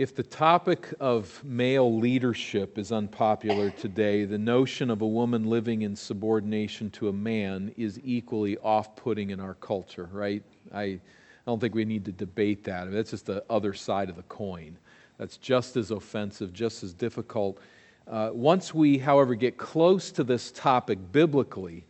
If 0.00 0.14
the 0.14 0.22
topic 0.22 0.94
of 0.98 1.44
male 1.44 1.98
leadership 1.98 2.78
is 2.78 2.90
unpopular 2.90 3.68
today, 3.68 4.24
the 4.24 4.38
notion 4.38 4.88
of 4.88 5.02
a 5.02 5.06
woman 5.06 5.44
living 5.44 5.82
in 5.82 5.94
subordination 5.94 6.88
to 6.92 7.10
a 7.10 7.12
man 7.12 7.74
is 7.76 8.00
equally 8.02 8.56
off 8.60 8.96
putting 8.96 9.28
in 9.28 9.40
our 9.40 9.52
culture, 9.56 10.08
right? 10.10 10.42
I, 10.72 10.82
I 10.82 11.00
don't 11.44 11.60
think 11.60 11.74
we 11.74 11.84
need 11.84 12.06
to 12.06 12.12
debate 12.12 12.64
that. 12.64 12.80
I 12.80 12.84
mean, 12.86 12.94
That's 12.94 13.10
just 13.10 13.26
the 13.26 13.44
other 13.50 13.74
side 13.74 14.08
of 14.08 14.16
the 14.16 14.22
coin. 14.22 14.78
That's 15.18 15.36
just 15.36 15.76
as 15.76 15.90
offensive, 15.90 16.54
just 16.54 16.82
as 16.82 16.94
difficult. 16.94 17.58
Uh, 18.08 18.30
once 18.32 18.72
we, 18.72 18.96
however, 18.96 19.34
get 19.34 19.58
close 19.58 20.10
to 20.12 20.24
this 20.24 20.50
topic 20.50 20.98
biblically, 21.12 21.84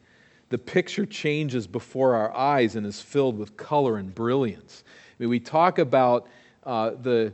the 0.48 0.58
picture 0.58 1.06
changes 1.06 1.68
before 1.68 2.16
our 2.16 2.36
eyes 2.36 2.74
and 2.74 2.84
is 2.84 3.00
filled 3.00 3.38
with 3.38 3.56
color 3.56 3.98
and 3.98 4.12
brilliance. 4.12 4.82
I 4.88 5.22
mean, 5.22 5.28
we 5.28 5.38
talk 5.38 5.78
about 5.78 6.26
uh, 6.64 6.90
the 6.90 7.32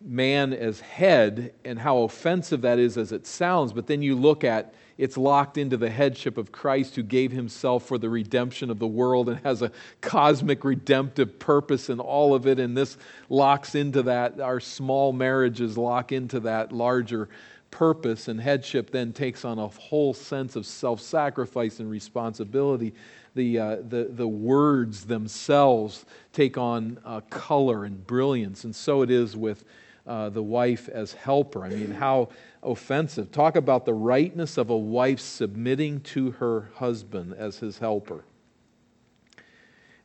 man 0.00 0.52
as 0.52 0.80
head 0.80 1.52
and 1.64 1.78
how 1.78 1.98
offensive 1.98 2.62
that 2.62 2.78
is 2.78 2.96
as 2.96 3.12
it 3.12 3.26
sounds, 3.26 3.72
but 3.72 3.86
then 3.86 4.02
you 4.02 4.14
look 4.14 4.44
at 4.44 4.74
it's 4.98 5.16
locked 5.16 5.58
into 5.58 5.76
the 5.76 5.88
headship 5.88 6.36
of 6.36 6.50
Christ 6.50 6.96
who 6.96 7.04
gave 7.04 7.30
himself 7.30 7.86
for 7.86 7.98
the 7.98 8.10
redemption 8.10 8.68
of 8.68 8.80
the 8.80 8.86
world 8.86 9.28
and 9.28 9.38
has 9.44 9.62
a 9.62 9.70
cosmic 10.00 10.64
redemptive 10.64 11.38
purpose 11.38 11.88
in 11.88 12.00
all 12.00 12.34
of 12.34 12.48
it. 12.48 12.58
And 12.58 12.76
this 12.76 12.98
locks 13.28 13.76
into 13.76 14.02
that. 14.02 14.40
Our 14.40 14.58
small 14.58 15.12
marriages 15.12 15.78
lock 15.78 16.10
into 16.10 16.40
that 16.40 16.72
larger 16.72 17.28
purpose, 17.70 18.28
and 18.28 18.40
headship 18.40 18.90
then 18.90 19.12
takes 19.12 19.44
on 19.44 19.58
a 19.58 19.68
whole 19.68 20.14
sense 20.14 20.56
of 20.56 20.66
self 20.66 21.00
sacrifice 21.00 21.78
and 21.78 21.88
responsibility. 21.88 22.92
The, 23.34 23.58
uh, 23.58 23.76
the, 23.88 24.10
the 24.10 24.28
words 24.28 25.04
themselves 25.04 26.04
take 26.32 26.58
on 26.58 26.98
uh, 27.04 27.20
color 27.30 27.84
and 27.84 28.06
brilliance, 28.06 28.64
and 28.64 28.74
so 28.74 29.02
it 29.02 29.10
is 29.10 29.36
with 29.36 29.64
uh, 30.06 30.30
the 30.30 30.42
wife 30.42 30.88
as 30.88 31.12
helper. 31.12 31.64
I 31.64 31.68
mean, 31.68 31.90
how 31.90 32.30
offensive. 32.62 33.30
Talk 33.30 33.56
about 33.56 33.84
the 33.84 33.94
rightness 33.94 34.56
of 34.56 34.70
a 34.70 34.76
wife 34.76 35.20
submitting 35.20 36.00
to 36.00 36.32
her 36.32 36.70
husband 36.74 37.34
as 37.34 37.58
his 37.58 37.78
helper. 37.78 38.24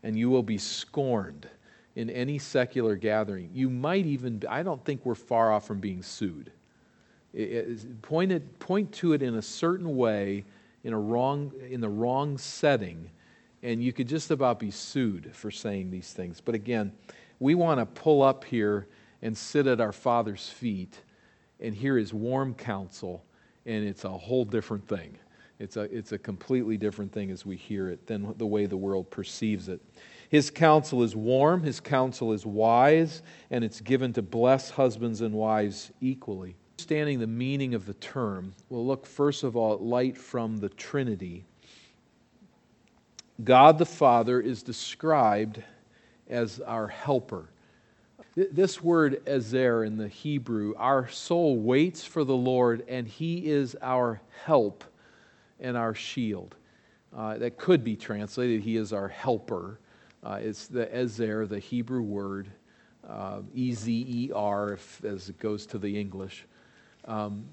And 0.04 0.18
you 0.18 0.30
will 0.30 0.44
be 0.44 0.58
scorned 0.58 1.48
in 1.96 2.10
any 2.10 2.38
secular 2.38 2.96
gathering. 2.96 3.50
You 3.54 3.70
might 3.70 4.06
even, 4.06 4.44
I 4.50 4.64
don't 4.64 4.84
think 4.84 5.06
we're 5.06 5.16
far 5.16 5.52
off 5.52 5.66
from 5.66 5.80
being 5.80 6.04
sued. 6.04 6.52
It, 7.34 7.42
it, 7.42 8.02
point, 8.02 8.32
it, 8.32 8.60
point 8.60 8.92
to 8.94 9.14
it 9.14 9.22
in 9.22 9.36
a 9.36 9.42
certain 9.42 9.96
way, 9.96 10.44
in, 10.84 10.94
a 10.94 11.00
wrong, 11.00 11.52
in 11.70 11.82
the 11.82 11.90
wrong 11.90 12.38
setting, 12.38 13.10
and 13.62 13.84
you 13.84 13.94
could 13.94 14.08
just 14.08 14.32
about 14.32 14.60
be 14.60 14.72
sued 14.72 15.32
for 15.34 15.52
saying 15.52 15.92
these 15.92 16.12
things. 16.12 16.42
But 16.42 16.56
again, 16.56 16.92
we 17.40 17.56
want 17.56 17.80
to 17.80 17.86
pull 17.86 18.22
up 18.22 18.44
here 18.44 18.88
and 19.22 19.38
sit 19.38 19.68
at 19.68 19.80
our 19.80 19.94
Father's 19.94 20.50
feet 20.50 21.00
and 21.60 21.74
hear 21.74 21.98
his 21.98 22.14
warm 22.14 22.54
counsel, 22.54 23.24
and 23.66 23.86
it's 23.86 24.04
a 24.04 24.10
whole 24.10 24.46
different 24.46 24.88
thing. 24.88 25.18
It's 25.60 25.78
a, 25.78 25.82
it's 25.84 26.12
a 26.12 26.18
completely 26.18 26.78
different 26.78 27.14
thing 27.14 27.32
as 27.32 27.46
we 27.46 27.56
hear 27.56 27.90
it 27.90 28.06
than 28.06 28.34
the 28.38 28.46
way 28.46 28.66
the 28.66 28.76
world 28.76 29.10
perceives 29.10 29.70
it. 29.70 29.82
His 30.28 30.50
counsel 30.50 31.04
is 31.04 31.16
warm, 31.16 31.64
his 31.64 31.80
counsel 31.80 32.34
is 32.34 32.46
wise, 32.46 33.22
and 33.50 33.64
it's 33.64 33.80
given 33.80 34.12
to 34.14 34.22
bless 34.22 34.72
husbands 34.72 35.22
and 35.22 35.34
wives 35.34 35.92
equally. 36.02 36.56
Understanding 36.84 37.20
the 37.20 37.28
meaning 37.28 37.76
of 37.76 37.86
the 37.86 37.94
term, 37.94 38.54
we'll 38.68 38.86
look 38.86 39.06
first 39.06 39.46
of 39.46 39.56
all 39.56 39.74
at 39.74 39.82
light 39.82 40.18
from 40.18 40.58
the 40.58 40.68
Trinity. 40.68 41.46
God 43.42 43.78
the 43.78 43.86
Father 43.86 44.42
is 44.42 44.64
described 44.64 45.64
as 46.28 46.60
our 46.60 46.90
helper. 46.90 47.48
This 48.36 48.84
word 48.84 49.22
ezer 49.26 49.86
in 49.86 49.96
the 49.96 50.10
Hebrew, 50.10 50.74
our 50.76 51.08
soul 51.08 51.56
waits 51.56 52.04
for 52.04 52.26
the 52.26 52.36
Lord, 52.36 52.84
and 52.90 53.08
He 53.08 53.50
is 53.50 53.78
our 53.82 54.20
help 54.44 54.84
and 55.62 55.78
our 55.78 55.96
shield. 55.96 56.54
Uh, 57.16 57.38
that 57.38 57.58
could 57.58 57.86
be 57.86 57.96
translated, 57.96 58.60
He 58.60 58.76
is 58.76 58.92
our 58.92 59.08
helper. 59.08 59.80
Uh, 60.22 60.40
it's 60.42 60.68
the 60.68 60.94
ezer, 60.94 61.48
the 61.48 61.60
Hebrew 61.60 62.02
word, 62.02 62.50
uh, 63.08 63.40
E 63.56 63.72
Z 63.72 64.06
E 64.06 64.32
R, 64.36 64.78
as 65.06 65.30
it 65.30 65.40
goes 65.40 65.66
to 65.68 65.78
the 65.78 65.98
English. 65.98 66.46
Um, 67.06 67.46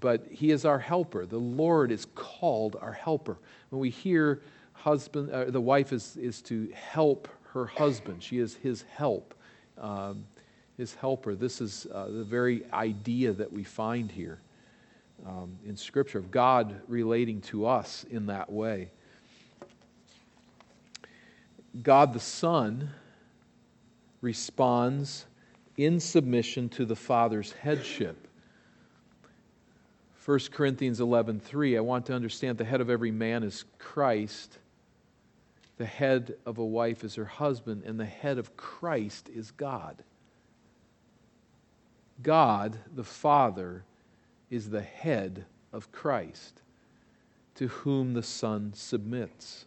but 0.00 0.26
He 0.30 0.50
is 0.50 0.64
our 0.64 0.78
helper. 0.78 1.26
The 1.26 1.38
Lord 1.38 1.92
is 1.92 2.06
called 2.14 2.76
our 2.80 2.92
helper. 2.92 3.38
When 3.70 3.80
we 3.80 3.90
hear 3.90 4.42
husband, 4.72 5.30
uh, 5.30 5.46
the 5.46 5.60
wife 5.60 5.92
is, 5.92 6.16
is 6.16 6.42
to 6.42 6.70
help 6.74 7.28
her 7.52 7.66
husband, 7.66 8.22
she 8.22 8.38
is 8.38 8.54
His 8.54 8.82
help 8.82 9.34
um, 9.78 10.24
his 10.76 10.94
helper. 10.94 11.34
This 11.34 11.60
is 11.60 11.86
uh, 11.92 12.06
the 12.06 12.24
very 12.24 12.64
idea 12.72 13.32
that 13.32 13.52
we 13.52 13.64
find 13.64 14.10
here 14.10 14.40
um, 15.26 15.56
in 15.64 15.76
Scripture 15.76 16.18
of 16.18 16.30
God 16.30 16.80
relating 16.88 17.40
to 17.42 17.66
us 17.66 18.04
in 18.10 18.26
that 18.26 18.50
way. 18.50 18.90
God 21.82 22.12
the 22.12 22.20
Son 22.20 22.90
responds 24.20 25.26
in 25.76 25.98
submission 26.00 26.68
to 26.70 26.84
the 26.84 26.96
Father's 26.96 27.52
headship. 27.52 28.28
1 30.24 30.38
Corinthians 30.52 31.00
11:3 31.00 31.76
I 31.76 31.80
want 31.80 32.06
to 32.06 32.14
understand 32.14 32.58
the 32.58 32.64
head 32.64 32.80
of 32.80 32.88
every 32.88 33.10
man 33.10 33.42
is 33.42 33.64
Christ 33.78 34.58
the 35.76 35.86
head 35.86 36.36
of 36.46 36.58
a 36.58 36.64
wife 36.64 37.02
is 37.02 37.16
her 37.16 37.24
husband, 37.24 37.82
and 37.84 37.98
the 37.98 38.04
head 38.04 38.38
of 38.38 38.56
Christ 38.56 39.28
is 39.28 39.50
God. 39.50 40.04
God, 42.22 42.78
the 42.94 43.04
Father, 43.04 43.84
is 44.50 44.70
the 44.70 44.82
head 44.82 45.46
of 45.72 45.90
Christ, 45.90 46.62
to 47.56 47.66
whom 47.66 48.14
the 48.14 48.22
Son 48.22 48.72
submits. 48.72 49.66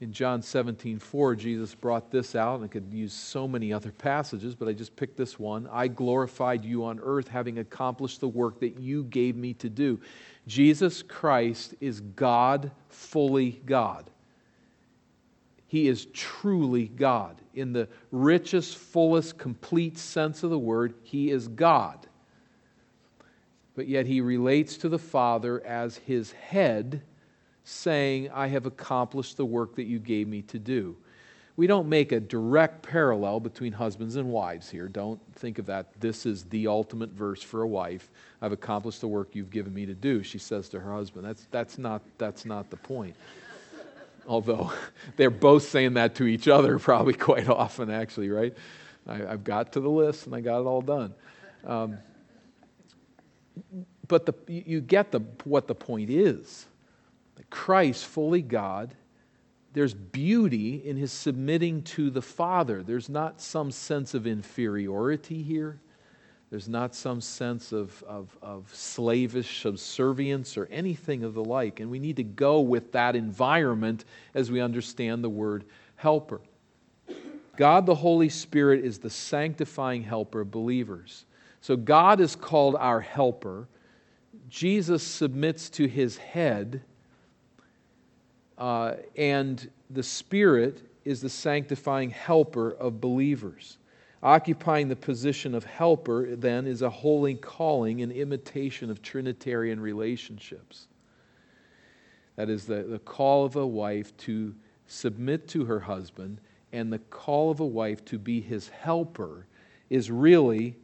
In 0.00 0.12
John 0.12 0.42
17, 0.42 1.00
4, 1.00 1.34
Jesus 1.34 1.74
brought 1.74 2.12
this 2.12 2.36
out, 2.36 2.56
and 2.56 2.64
I 2.64 2.68
could 2.68 2.92
use 2.92 3.12
so 3.12 3.48
many 3.48 3.72
other 3.72 3.90
passages, 3.90 4.54
but 4.54 4.68
I 4.68 4.72
just 4.72 4.94
picked 4.94 5.16
this 5.16 5.40
one. 5.40 5.68
I 5.72 5.88
glorified 5.88 6.64
you 6.64 6.84
on 6.84 7.00
earth, 7.02 7.26
having 7.26 7.58
accomplished 7.58 8.20
the 8.20 8.28
work 8.28 8.60
that 8.60 8.78
you 8.78 9.02
gave 9.04 9.34
me 9.34 9.54
to 9.54 9.68
do. 9.68 9.98
Jesus 10.46 11.02
Christ 11.02 11.74
is 11.80 12.00
God, 12.00 12.70
fully 12.88 13.60
God. 13.66 14.08
He 15.66 15.88
is 15.88 16.06
truly 16.06 16.86
God. 16.88 17.36
In 17.54 17.72
the 17.72 17.88
richest, 18.12 18.78
fullest, 18.78 19.36
complete 19.36 19.98
sense 19.98 20.44
of 20.44 20.50
the 20.50 20.58
word, 20.58 20.94
He 21.02 21.30
is 21.30 21.48
God. 21.48 22.06
But 23.74 23.88
yet 23.88 24.06
He 24.06 24.20
relates 24.20 24.76
to 24.78 24.88
the 24.88 24.98
Father 24.98 25.60
as 25.66 25.96
His 25.96 26.30
head, 26.32 27.02
saying, 27.68 28.30
I 28.32 28.46
have 28.48 28.66
accomplished 28.66 29.36
the 29.36 29.44
work 29.44 29.76
that 29.76 29.84
you 29.84 29.98
gave 29.98 30.26
me 30.26 30.42
to 30.42 30.58
do. 30.58 30.96
We 31.56 31.66
don't 31.66 31.88
make 31.88 32.12
a 32.12 32.20
direct 32.20 32.82
parallel 32.82 33.40
between 33.40 33.72
husbands 33.72 34.16
and 34.16 34.30
wives 34.30 34.70
here. 34.70 34.88
Don't 34.88 35.20
think 35.34 35.58
of 35.58 35.66
that. 35.66 36.00
This 36.00 36.24
is 36.24 36.44
the 36.44 36.68
ultimate 36.68 37.10
verse 37.10 37.42
for 37.42 37.62
a 37.62 37.68
wife. 37.68 38.10
I've 38.40 38.52
accomplished 38.52 39.00
the 39.00 39.08
work 39.08 39.30
you've 39.34 39.50
given 39.50 39.74
me 39.74 39.84
to 39.86 39.94
do, 39.94 40.22
she 40.22 40.38
says 40.38 40.68
to 40.70 40.80
her 40.80 40.92
husband. 40.92 41.26
That's, 41.26 41.46
that's, 41.50 41.78
not, 41.78 42.02
that's 42.16 42.44
not 42.44 42.70
the 42.70 42.76
point 42.76 43.16
although 44.28 44.70
they're 45.16 45.30
both 45.30 45.64
saying 45.64 45.94
that 45.94 46.14
to 46.16 46.24
each 46.24 46.46
other 46.46 46.78
probably 46.78 47.14
quite 47.14 47.48
often, 47.48 47.90
actually, 47.90 48.30
right? 48.30 48.54
I, 49.06 49.16
have 49.16 49.42
got 49.42 49.72
to 49.72 49.80
the 49.80 49.90
list 49.90 50.26
and 50.26 50.34
I 50.34 50.40
got 50.40 50.60
it 50.60 50.66
all 50.66 50.82
done. 50.82 51.14
Um, 51.64 51.98
but 54.06 54.26
the, 54.26 54.34
you 54.46 54.80
get 54.80 55.10
the, 55.10 55.20
what 55.44 55.66
the 55.66 55.74
point 55.74 56.10
is. 56.10 56.66
Christ, 57.44 58.06
fully 58.06 58.42
God, 58.42 58.94
there's 59.72 59.94
beauty 59.94 60.76
in 60.84 60.96
his 60.96 61.12
submitting 61.12 61.82
to 61.82 62.10
the 62.10 62.22
Father. 62.22 62.82
There's 62.82 63.08
not 63.08 63.40
some 63.40 63.70
sense 63.70 64.14
of 64.14 64.26
inferiority 64.26 65.42
here. 65.42 65.80
There's 66.50 66.68
not 66.68 66.94
some 66.94 67.20
sense 67.20 67.72
of, 67.72 68.02
of, 68.04 68.36
of, 68.40 68.74
slavish 68.74 69.60
subservience 69.60 70.56
or 70.56 70.66
anything 70.70 71.22
of 71.22 71.34
the 71.34 71.44
like. 71.44 71.80
And 71.80 71.90
we 71.90 71.98
need 71.98 72.16
to 72.16 72.24
go 72.24 72.60
with 72.60 72.92
that 72.92 73.14
environment 73.14 74.06
as 74.34 74.50
we 74.50 74.60
understand 74.60 75.22
the 75.22 75.28
word 75.28 75.64
helper. 75.96 76.40
God 77.56 77.84
the 77.84 77.94
Holy 77.94 78.30
Spirit 78.30 78.82
is 78.84 78.98
the 78.98 79.10
sanctifying 79.10 80.02
helper 80.02 80.40
of 80.40 80.50
believers. 80.50 81.26
So 81.60 81.76
God 81.76 82.20
is 82.20 82.34
called 82.34 82.76
our 82.76 83.00
helper. 83.00 83.68
Jesus 84.48 85.02
submits 85.02 85.68
to 85.70 85.86
his 85.86 86.16
head, 86.16 86.82
uh, 88.58 88.94
and 89.16 89.70
the 89.90 90.02
Spirit 90.02 90.82
is 91.04 91.20
the 91.20 91.28
sanctifying 91.28 92.10
helper 92.10 92.72
of 92.72 93.00
believers. 93.00 93.78
Occupying 94.22 94.88
the 94.88 94.96
position 94.96 95.54
of 95.54 95.64
helper, 95.64 96.34
then, 96.34 96.66
is 96.66 96.82
a 96.82 96.90
holy 96.90 97.36
calling 97.36 98.00
in 98.00 98.10
imitation 98.10 98.90
of 98.90 99.00
Trinitarian 99.00 99.80
relationships. 99.80 100.88
That 102.36 102.50
is 102.50 102.66
the, 102.66 102.82
the 102.82 102.98
call 102.98 103.44
of 103.44 103.56
a 103.56 103.66
wife 103.66 104.16
to 104.18 104.54
submit 104.86 105.48
to 105.48 105.64
her 105.64 105.80
husband 105.80 106.40
and 106.72 106.92
the 106.92 106.98
call 106.98 107.50
of 107.50 107.60
a 107.60 107.66
wife 107.66 108.04
to 108.06 108.18
be 108.18 108.40
his 108.40 108.68
helper 108.68 109.46
is 109.90 110.10
really 110.10 110.76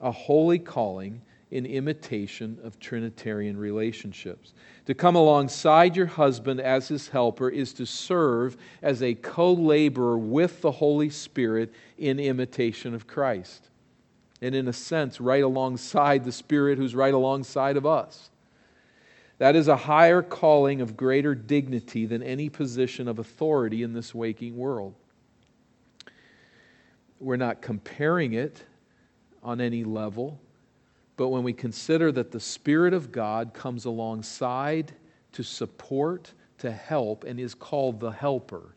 a 0.00 0.10
holy 0.10 0.58
calling 0.58 1.20
in 1.50 1.64
imitation 1.64 2.58
of 2.64 2.78
Trinitarian 2.80 3.56
relationships. 3.56 4.52
To 4.86 4.94
come 4.94 5.14
alongside 5.14 5.96
your 5.96 6.06
husband 6.06 6.60
as 6.60 6.88
his 6.88 7.08
helper 7.08 7.48
is 7.48 7.72
to 7.74 7.86
serve 7.86 8.56
as 8.82 9.02
a 9.02 9.14
co 9.14 9.52
laborer 9.52 10.18
with 10.18 10.60
the 10.60 10.72
Holy 10.72 11.10
Spirit 11.10 11.72
in 11.98 12.18
imitation 12.18 12.94
of 12.94 13.06
Christ. 13.06 13.68
And 14.42 14.54
in 14.54 14.68
a 14.68 14.72
sense, 14.72 15.20
right 15.20 15.42
alongside 15.42 16.24
the 16.24 16.32
Spirit 16.32 16.78
who's 16.78 16.94
right 16.94 17.14
alongside 17.14 17.76
of 17.76 17.86
us. 17.86 18.30
That 19.38 19.54
is 19.54 19.68
a 19.68 19.76
higher 19.76 20.22
calling 20.22 20.80
of 20.80 20.96
greater 20.96 21.34
dignity 21.34 22.06
than 22.06 22.22
any 22.22 22.48
position 22.48 23.06
of 23.06 23.18
authority 23.18 23.82
in 23.82 23.92
this 23.92 24.14
waking 24.14 24.56
world. 24.56 24.94
We're 27.20 27.36
not 27.36 27.62
comparing 27.62 28.32
it 28.32 28.62
on 29.42 29.60
any 29.60 29.84
level. 29.84 30.40
But 31.16 31.28
when 31.28 31.42
we 31.42 31.52
consider 31.52 32.12
that 32.12 32.30
the 32.30 32.40
Spirit 32.40 32.92
of 32.92 33.10
God 33.10 33.54
comes 33.54 33.86
alongside 33.86 34.92
to 35.32 35.42
support, 35.42 36.32
to 36.58 36.70
help, 36.70 37.24
and 37.24 37.40
is 37.40 37.54
called 37.54 38.00
the 38.00 38.10
helper, 38.10 38.74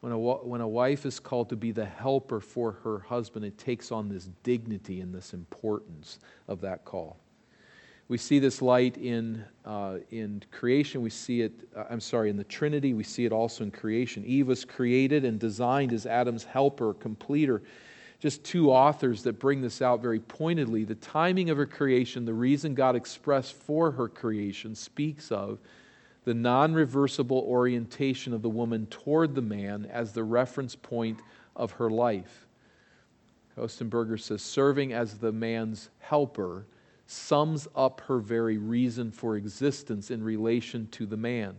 when 0.00 0.12
a, 0.12 0.18
when 0.18 0.60
a 0.60 0.68
wife 0.68 1.06
is 1.06 1.20
called 1.20 1.48
to 1.50 1.56
be 1.56 1.70
the 1.70 1.84
helper 1.84 2.40
for 2.40 2.72
her 2.82 2.98
husband, 2.98 3.44
it 3.44 3.56
takes 3.56 3.92
on 3.92 4.08
this 4.08 4.30
dignity 4.42 5.00
and 5.00 5.14
this 5.14 5.32
importance 5.32 6.18
of 6.48 6.60
that 6.60 6.84
call. 6.84 7.18
We 8.08 8.18
see 8.18 8.40
this 8.40 8.60
light 8.60 8.98
in, 8.98 9.44
uh, 9.64 9.98
in 10.10 10.42
creation. 10.50 11.02
We 11.02 11.10
see 11.10 11.42
it, 11.42 11.52
uh, 11.74 11.84
I'm 11.88 12.00
sorry, 12.00 12.30
in 12.30 12.36
the 12.36 12.44
Trinity. 12.44 12.94
We 12.94 13.04
see 13.04 13.24
it 13.24 13.32
also 13.32 13.64
in 13.64 13.70
creation. 13.70 14.24
Eve 14.26 14.48
was 14.48 14.64
created 14.64 15.24
and 15.24 15.38
designed 15.38 15.92
as 15.92 16.04
Adam's 16.04 16.44
helper, 16.44 16.94
completer 16.94 17.62
just 18.22 18.44
two 18.44 18.70
authors 18.70 19.24
that 19.24 19.40
bring 19.40 19.60
this 19.60 19.82
out 19.82 20.00
very 20.00 20.20
pointedly. 20.20 20.84
The 20.84 20.94
timing 20.94 21.50
of 21.50 21.56
her 21.56 21.66
creation, 21.66 22.24
the 22.24 22.32
reason 22.32 22.72
God 22.72 22.94
expressed 22.94 23.52
for 23.54 23.90
her 23.90 24.06
creation, 24.06 24.76
speaks 24.76 25.32
of 25.32 25.58
the 26.22 26.32
non 26.32 26.72
reversible 26.72 27.44
orientation 27.48 28.32
of 28.32 28.40
the 28.40 28.48
woman 28.48 28.86
toward 28.86 29.34
the 29.34 29.42
man 29.42 29.88
as 29.90 30.12
the 30.12 30.22
reference 30.22 30.76
point 30.76 31.18
of 31.56 31.72
her 31.72 31.90
life. 31.90 32.46
Kostenberger 33.58 34.20
says, 34.20 34.40
serving 34.40 34.92
as 34.92 35.18
the 35.18 35.32
man's 35.32 35.90
helper 35.98 36.64
sums 37.08 37.66
up 37.74 38.02
her 38.02 38.18
very 38.20 38.56
reason 38.56 39.10
for 39.10 39.36
existence 39.36 40.12
in 40.12 40.22
relation 40.22 40.86
to 40.92 41.06
the 41.06 41.16
man. 41.16 41.56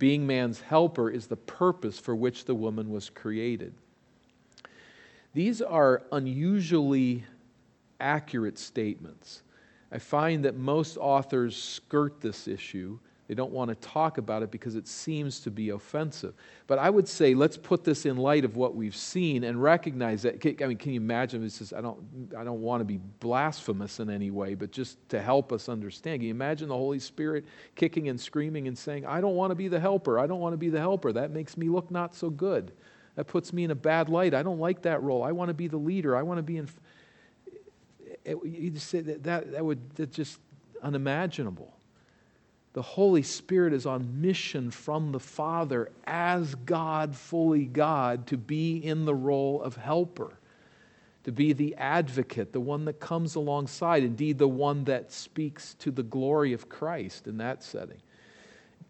Being 0.00 0.26
man's 0.26 0.62
helper 0.62 1.08
is 1.08 1.28
the 1.28 1.36
purpose 1.36 2.00
for 2.00 2.16
which 2.16 2.44
the 2.44 2.56
woman 2.56 2.90
was 2.90 3.08
created. 3.08 3.72
These 5.34 5.62
are 5.62 6.02
unusually 6.12 7.24
accurate 8.00 8.58
statements. 8.58 9.42
I 9.90 9.98
find 9.98 10.44
that 10.44 10.56
most 10.56 10.96
authors 10.96 11.56
skirt 11.56 12.20
this 12.20 12.48
issue. 12.48 12.98
They 13.28 13.34
don't 13.34 13.52
want 13.52 13.70
to 13.70 13.74
talk 13.76 14.18
about 14.18 14.42
it 14.42 14.50
because 14.50 14.74
it 14.74 14.86
seems 14.86 15.40
to 15.40 15.50
be 15.50 15.70
offensive. 15.70 16.34
But 16.66 16.78
I 16.78 16.90
would 16.90 17.08
say 17.08 17.34
let's 17.34 17.56
put 17.56 17.84
this 17.84 18.04
in 18.04 18.16
light 18.16 18.44
of 18.44 18.56
what 18.56 18.74
we've 18.74 18.96
seen 18.96 19.44
and 19.44 19.62
recognize 19.62 20.22
that. 20.22 20.44
I 20.62 20.66
mean, 20.66 20.76
can 20.76 20.92
you 20.92 21.00
imagine? 21.00 21.42
This 21.42 21.62
is, 21.62 21.72
I, 21.72 21.80
don't, 21.80 21.98
I 22.36 22.44
don't 22.44 22.60
want 22.60 22.80
to 22.80 22.84
be 22.84 22.98
blasphemous 23.20 24.00
in 24.00 24.10
any 24.10 24.30
way, 24.30 24.54
but 24.54 24.70
just 24.70 24.98
to 25.10 25.22
help 25.22 25.52
us 25.52 25.68
understand. 25.68 26.20
Can 26.20 26.26
you 26.26 26.34
imagine 26.34 26.68
the 26.68 26.76
Holy 26.76 26.98
Spirit 26.98 27.46
kicking 27.74 28.08
and 28.08 28.20
screaming 28.20 28.68
and 28.68 28.76
saying, 28.76 29.06
I 29.06 29.20
don't 29.22 29.36
want 29.36 29.50
to 29.50 29.54
be 29.54 29.68
the 29.68 29.80
helper. 29.80 30.18
I 30.18 30.26
don't 30.26 30.40
want 30.40 30.52
to 30.52 30.58
be 30.58 30.68
the 30.68 30.80
helper. 30.80 31.12
That 31.12 31.30
makes 31.30 31.56
me 31.56 31.68
look 31.68 31.90
not 31.90 32.14
so 32.14 32.28
good. 32.28 32.72
That 33.16 33.26
puts 33.26 33.52
me 33.52 33.64
in 33.64 33.70
a 33.70 33.76
bad 33.76 34.08
light. 34.08 34.34
I 34.34 34.42
don't 34.42 34.58
like 34.58 34.82
that 34.82 35.02
role. 35.02 35.22
I 35.22 35.32
want 35.32 35.48
to 35.48 35.54
be 35.54 35.68
the 35.68 35.76
leader. 35.76 36.16
I 36.16 36.22
want 36.22 36.38
to 36.38 36.42
be 36.42 36.56
in. 36.56 36.68
You 38.24 38.70
just 38.70 38.88
say 38.88 39.00
that, 39.00 39.22
that, 39.24 39.52
that 39.52 39.64
would 39.64 39.94
that's 39.96 40.16
just 40.16 40.38
unimaginable. 40.82 41.72
The 42.72 42.82
Holy 42.82 43.22
Spirit 43.22 43.74
is 43.74 43.84
on 43.84 44.22
mission 44.22 44.70
from 44.70 45.12
the 45.12 45.20
Father 45.20 45.90
as 46.04 46.54
God, 46.54 47.14
fully 47.14 47.66
God, 47.66 48.26
to 48.28 48.38
be 48.38 48.78
in 48.78 49.04
the 49.04 49.14
role 49.14 49.60
of 49.60 49.76
helper, 49.76 50.38
to 51.24 51.32
be 51.32 51.52
the 51.52 51.74
advocate, 51.76 52.52
the 52.52 52.60
one 52.60 52.86
that 52.86 52.98
comes 52.98 53.34
alongside, 53.34 54.04
indeed, 54.04 54.38
the 54.38 54.48
one 54.48 54.84
that 54.84 55.12
speaks 55.12 55.74
to 55.74 55.90
the 55.90 56.02
glory 56.02 56.54
of 56.54 56.70
Christ 56.70 57.26
in 57.26 57.36
that 57.38 57.62
setting. 57.62 58.00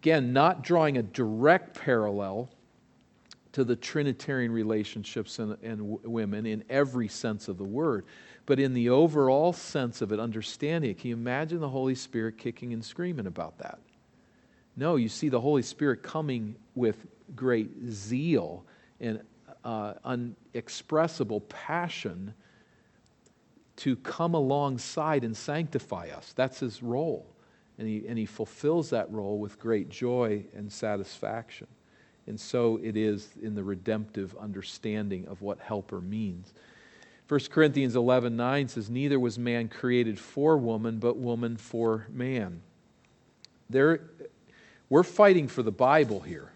Again, 0.00 0.32
not 0.32 0.62
drawing 0.62 0.96
a 0.96 1.02
direct 1.02 1.80
parallel 1.80 2.50
to 3.52 3.64
the 3.64 3.76
Trinitarian 3.76 4.50
relationships 4.50 5.38
and, 5.38 5.58
women 6.04 6.46
in 6.46 6.64
every 6.70 7.08
sense 7.08 7.48
of 7.48 7.58
the 7.58 7.64
word. 7.64 8.06
But 8.46 8.58
in 8.58 8.72
the 8.72 8.88
overall 8.88 9.52
sense 9.52 10.00
of 10.00 10.10
it, 10.10 10.18
understanding 10.18 10.90
it, 10.90 10.98
can 10.98 11.10
you 11.10 11.16
imagine 11.16 11.60
the 11.60 11.68
Holy 11.68 11.94
Spirit 11.94 12.38
kicking 12.38 12.72
and 12.72 12.84
screaming 12.84 13.26
about 13.26 13.58
that? 13.58 13.78
No, 14.74 14.96
you 14.96 15.08
see 15.08 15.28
the 15.28 15.40
Holy 15.40 15.62
Spirit 15.62 16.02
coming 16.02 16.56
with 16.74 17.06
great 17.36 17.70
zeal 17.90 18.64
and 19.00 19.20
uh, 19.64 19.94
unexpressible 20.04 21.42
passion 21.42 22.34
to 23.76 23.96
come 23.96 24.34
alongside 24.34 25.24
and 25.24 25.36
sanctify 25.36 26.08
us. 26.08 26.32
That's 26.34 26.60
his 26.60 26.82
role. 26.82 27.26
And 27.78 27.86
he, 27.88 28.06
and 28.06 28.18
he 28.18 28.26
fulfills 28.26 28.90
that 28.90 29.10
role 29.10 29.38
with 29.38 29.58
great 29.58 29.88
joy 29.88 30.44
and 30.54 30.70
satisfaction. 30.72 31.66
And 32.26 32.38
so 32.38 32.78
it 32.82 32.96
is 32.96 33.28
in 33.42 33.54
the 33.54 33.64
redemptive 33.64 34.36
understanding 34.38 35.26
of 35.26 35.42
what 35.42 35.58
helper 35.58 36.00
means. 36.00 36.52
1 37.28 37.40
Corinthians 37.50 37.96
11 37.96 38.36
9 38.36 38.68
says, 38.68 38.90
Neither 38.90 39.18
was 39.18 39.38
man 39.38 39.68
created 39.68 40.18
for 40.18 40.56
woman, 40.56 40.98
but 40.98 41.16
woman 41.16 41.56
for 41.56 42.06
man. 42.12 42.60
There, 43.70 44.00
we're 44.88 45.02
fighting 45.02 45.48
for 45.48 45.62
the 45.62 45.72
Bible 45.72 46.20
here. 46.20 46.52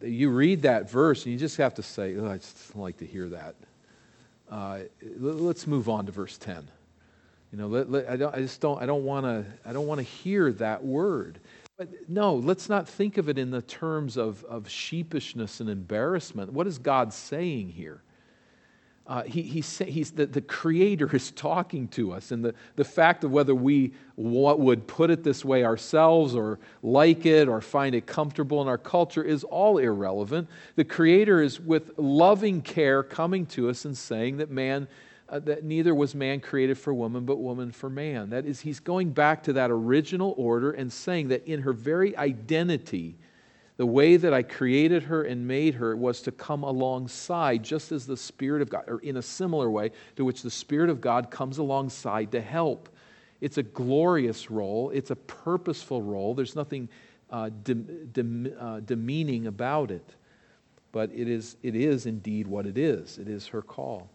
You 0.00 0.30
read 0.30 0.62
that 0.62 0.90
verse 0.90 1.24
and 1.24 1.32
you 1.32 1.38
just 1.38 1.58
have 1.58 1.74
to 1.74 1.82
say, 1.82 2.16
oh, 2.16 2.26
I 2.26 2.38
just 2.38 2.74
like 2.74 2.96
to 2.98 3.06
hear 3.06 3.28
that. 3.28 3.54
Uh, 4.50 4.78
let's 5.18 5.66
move 5.66 5.88
on 5.88 6.06
to 6.06 6.12
verse 6.12 6.38
10. 6.38 6.66
You 7.52 7.58
know, 7.58 7.66
let, 7.66 7.90
let, 7.90 8.08
I, 8.08 8.16
don't, 8.16 8.34
I 8.34 8.38
just 8.38 8.60
don't, 8.60 8.82
I 8.82 8.86
don't 8.86 9.04
want 9.04 9.24
to, 9.24 9.44
I 9.68 9.72
don't 9.72 9.86
want 9.86 9.98
to 9.98 10.04
hear 10.04 10.52
that 10.52 10.84
word. 10.84 11.38
But 11.76 12.08
no, 12.08 12.34
let's 12.34 12.68
not 12.68 12.88
think 12.88 13.18
of 13.18 13.28
it 13.28 13.36
in 13.36 13.50
the 13.50 13.60
terms 13.60 14.16
of, 14.16 14.42
of 14.44 14.68
sheepishness 14.68 15.60
and 15.60 15.68
embarrassment. 15.68 16.52
What 16.52 16.66
is 16.66 16.78
God 16.78 17.12
saying 17.12 17.68
here? 17.70 18.02
Uh, 19.06 19.22
he, 19.22 19.42
he's, 19.42 19.78
he's 19.78 20.10
the, 20.10 20.26
the 20.26 20.40
creator 20.40 21.08
is 21.14 21.30
talking 21.30 21.86
to 21.88 22.12
us 22.12 22.32
and 22.32 22.44
the, 22.44 22.54
the 22.74 22.84
fact 22.84 23.22
of 23.22 23.30
whether 23.30 23.54
we 23.54 23.92
would 24.16 24.86
put 24.88 25.10
it 25.10 25.22
this 25.22 25.44
way 25.44 25.64
ourselves 25.64 26.34
or 26.34 26.58
like 26.82 27.24
it 27.24 27.46
or 27.46 27.60
find 27.60 27.94
it 27.94 28.06
comfortable 28.06 28.60
in 28.62 28.68
our 28.68 28.78
culture 28.78 29.22
is 29.22 29.44
all 29.44 29.78
irrelevant 29.78 30.48
the 30.74 30.84
creator 30.84 31.40
is 31.40 31.60
with 31.60 31.92
loving 31.98 32.60
care 32.60 33.04
coming 33.04 33.46
to 33.46 33.70
us 33.70 33.84
and 33.84 33.96
saying 33.96 34.38
that 34.38 34.50
man 34.50 34.88
uh, 35.28 35.38
that 35.40 35.64
neither 35.64 35.94
was 35.94 36.14
man 36.14 36.40
created 36.40 36.78
for 36.78 36.94
woman, 36.94 37.24
but 37.24 37.38
woman 37.38 37.72
for 37.72 37.90
man. 37.90 38.30
That 38.30 38.46
is, 38.46 38.60
he's 38.60 38.80
going 38.80 39.10
back 39.10 39.42
to 39.44 39.52
that 39.54 39.70
original 39.70 40.34
order 40.36 40.70
and 40.70 40.92
saying 40.92 41.28
that 41.28 41.46
in 41.46 41.62
her 41.62 41.72
very 41.72 42.16
identity, 42.16 43.16
the 43.76 43.86
way 43.86 44.16
that 44.16 44.32
I 44.32 44.42
created 44.42 45.02
her 45.04 45.22
and 45.22 45.46
made 45.46 45.74
her 45.74 45.96
was 45.96 46.22
to 46.22 46.32
come 46.32 46.62
alongside, 46.62 47.62
just 47.62 47.92
as 47.92 48.06
the 48.06 48.16
Spirit 48.16 48.62
of 48.62 48.70
God, 48.70 48.84
or 48.86 49.00
in 49.00 49.16
a 49.16 49.22
similar 49.22 49.70
way 49.70 49.90
to 50.16 50.24
which 50.24 50.42
the 50.42 50.50
Spirit 50.50 50.88
of 50.88 51.00
God 51.00 51.30
comes 51.30 51.58
alongside 51.58 52.32
to 52.32 52.40
help. 52.40 52.88
It's 53.40 53.58
a 53.58 53.62
glorious 53.62 54.50
role, 54.50 54.90
it's 54.90 55.10
a 55.10 55.16
purposeful 55.16 56.00
role. 56.00 56.34
There's 56.34 56.56
nothing 56.56 56.88
uh, 57.30 57.50
uh, 57.50 58.80
demeaning 58.80 59.46
about 59.46 59.90
it. 59.90 60.14
But 60.92 61.10
it 61.12 61.28
is, 61.28 61.56
it 61.62 61.76
is 61.76 62.06
indeed 62.06 62.46
what 62.46 62.64
it 62.64 62.78
is. 62.78 63.18
It 63.18 63.28
is 63.28 63.48
her 63.48 63.60
call. 63.60 64.08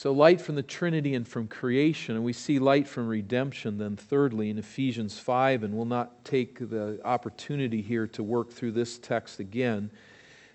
So, 0.00 0.12
light 0.12 0.40
from 0.40 0.54
the 0.54 0.62
Trinity 0.62 1.14
and 1.14 1.28
from 1.28 1.46
creation, 1.46 2.14
and 2.14 2.24
we 2.24 2.32
see 2.32 2.58
light 2.58 2.88
from 2.88 3.06
redemption, 3.06 3.76
then, 3.76 3.96
thirdly, 3.96 4.48
in 4.48 4.56
Ephesians 4.56 5.18
5, 5.18 5.62
and 5.62 5.74
we'll 5.74 5.84
not 5.84 6.24
take 6.24 6.70
the 6.70 6.98
opportunity 7.04 7.82
here 7.82 8.06
to 8.06 8.22
work 8.22 8.50
through 8.50 8.72
this 8.72 8.98
text 8.98 9.40
again. 9.40 9.90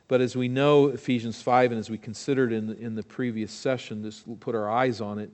But 0.07 0.19
as 0.21 0.35
we 0.35 0.47
know, 0.47 0.87
Ephesians 0.87 1.43
5, 1.43 1.73
and 1.73 1.79
as 1.79 1.91
we 1.91 1.99
considered 1.99 2.53
in, 2.53 2.73
in 2.77 2.95
the 2.95 3.03
previous 3.03 3.51
session, 3.51 4.01
just 4.01 4.39
put 4.39 4.55
our 4.55 4.67
eyes 4.67 4.99
on 4.99 5.19
it, 5.19 5.29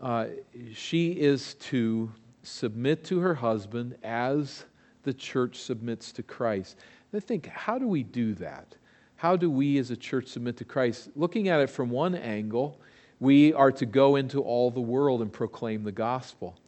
uh, 0.00 0.26
she 0.72 1.10
is 1.10 1.54
to 1.54 2.12
submit 2.44 3.02
to 3.06 3.18
her 3.18 3.34
husband 3.34 3.96
as 4.04 4.66
the 5.02 5.12
church 5.12 5.58
submits 5.58 6.12
to 6.12 6.22
Christ. 6.22 6.76
And 7.10 7.20
I 7.20 7.26
think, 7.26 7.48
how 7.48 7.76
do 7.76 7.88
we 7.88 8.04
do 8.04 8.34
that? 8.34 8.76
How 9.16 9.34
do 9.34 9.50
we 9.50 9.78
as 9.78 9.90
a 9.90 9.96
church 9.96 10.28
submit 10.28 10.56
to 10.58 10.64
Christ? 10.64 11.08
Looking 11.16 11.48
at 11.48 11.58
it 11.58 11.70
from 11.70 11.90
one 11.90 12.14
angle, 12.14 12.80
we 13.20 13.52
are 13.52 13.70
to 13.72 13.86
go 13.86 14.16
into 14.16 14.40
all 14.40 14.70
the 14.70 14.80
world 14.80 15.22
and 15.22 15.32
proclaim 15.32 15.84
the 15.84 15.92
gospel. 15.92 16.58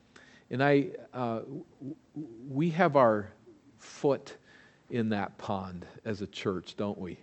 And 0.50 0.62
I, 0.62 0.88
uh, 1.12 1.40
we 2.48 2.70
have 2.70 2.94
our 2.94 3.32
foot 3.78 4.36
in 4.90 5.08
that 5.08 5.38
pond 5.38 5.86
as 6.04 6.22
a 6.22 6.26
church, 6.26 6.76
don't 6.76 6.98
we? 6.98 7.18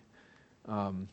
Um, 0.65 1.07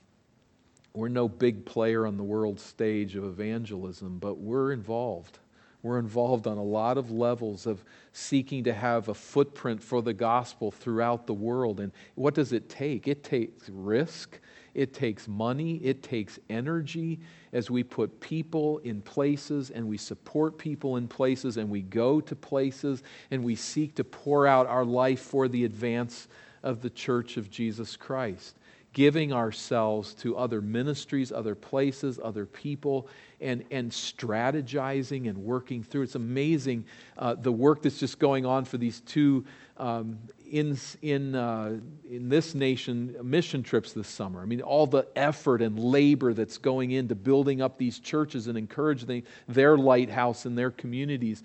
We're 0.95 1.09
no 1.09 1.29
big 1.29 1.67
player 1.67 2.07
on 2.07 2.17
the 2.17 2.23
world 2.25 2.59
stage 2.59 3.17
of 3.17 3.25
evangelism, 3.25 4.19
but 4.19 4.39
we're 4.39 4.73
involved. 4.73 5.39
We're 5.83 5.99
involved 5.99 6.47
on 6.47 6.57
a 6.57 6.63
lot 6.63 6.97
of 6.97 7.11
levels 7.11 7.67
of 7.67 7.85
seeking 8.13 8.65
to 8.65 8.73
have 8.73 9.11
a 9.11 9.15
footprint 9.15 9.83
for 9.83 10.01
the 10.01 10.15
gospel 10.15 10.71
throughout 10.71 11.27
the 11.27 11.35
world. 11.35 11.81
And 11.81 11.93
what 12.15 12.35
does 12.35 12.53
it 12.53 12.71
take? 12.71 13.07
It 13.07 13.23
takes 13.23 13.69
risk, 13.69 14.41
it 14.77 14.93
takes 14.93 15.27
money, 15.27 15.77
it 15.77 16.03
takes 16.03 16.39
energy 16.51 17.19
as 17.55 17.71
we 17.71 17.83
put 17.83 18.21
people 18.21 18.77
in 18.79 19.01
places 19.01 19.71
and 19.71 19.89
we 19.89 19.97
support 19.97 20.59
people 20.59 20.97
in 20.97 21.09
places 21.09 21.57
and 21.57 21.71
we 21.71 21.81
go 21.81 22.21
to 22.21 22.37
places 22.37 23.03
and 23.31 23.43
we 23.43 23.55
seek 23.55 23.95
to 23.95 24.05
pour 24.05 24.47
out 24.47 24.67
our 24.67 24.85
life 24.85 25.21
for 25.21 25.49
the 25.49 25.65
advance 25.65 26.29
of 26.63 26.83
the 26.83 26.91
church 26.91 27.39
of 27.39 27.51
Jesus 27.51 27.97
Christ 27.97 28.57
giving 28.93 29.31
ourselves 29.31 30.15
to 30.15 30.39
other 30.39 30.63
ministries, 30.63 31.31
other 31.31 31.55
places, 31.55 32.19
other 32.25 32.47
people, 32.47 33.09
and, 33.43 33.63
and 33.71 33.91
strategizing 33.91 35.29
and 35.29 35.37
working 35.37 35.83
through. 35.83 36.01
It's 36.01 36.15
amazing 36.15 36.87
uh, 37.19 37.35
the 37.35 37.53
work 37.53 37.83
that's 37.83 37.99
just 37.99 38.19
going 38.19 38.47
on 38.47 38.65
for 38.65 38.79
these 38.79 39.01
two 39.03 39.45
um, 39.77 40.19
in, 40.51 40.79
in, 41.03 41.35
uh, 41.35 41.79
in 42.09 42.29
this 42.29 42.55
nation 42.55 43.17
mission 43.23 43.63
trips 43.63 43.93
this 43.93 44.09
summer. 44.09 44.41
I 44.41 44.47
mean, 44.47 44.61
all 44.63 44.87
the 44.87 45.07
effort 45.17 45.63
and 45.63 45.79
labor 45.79 46.33
that's 46.35 46.59
going 46.59 46.93
into 46.93 47.15
building 47.15 47.61
up 47.61 47.79
these 47.79 47.99
churches 47.99 48.47
and 48.47 48.57
encouraging 48.57 49.25
their 49.49 49.77
lighthouse 49.77 50.47
in 50.47 50.55
their 50.55 50.71
communities 50.71 51.43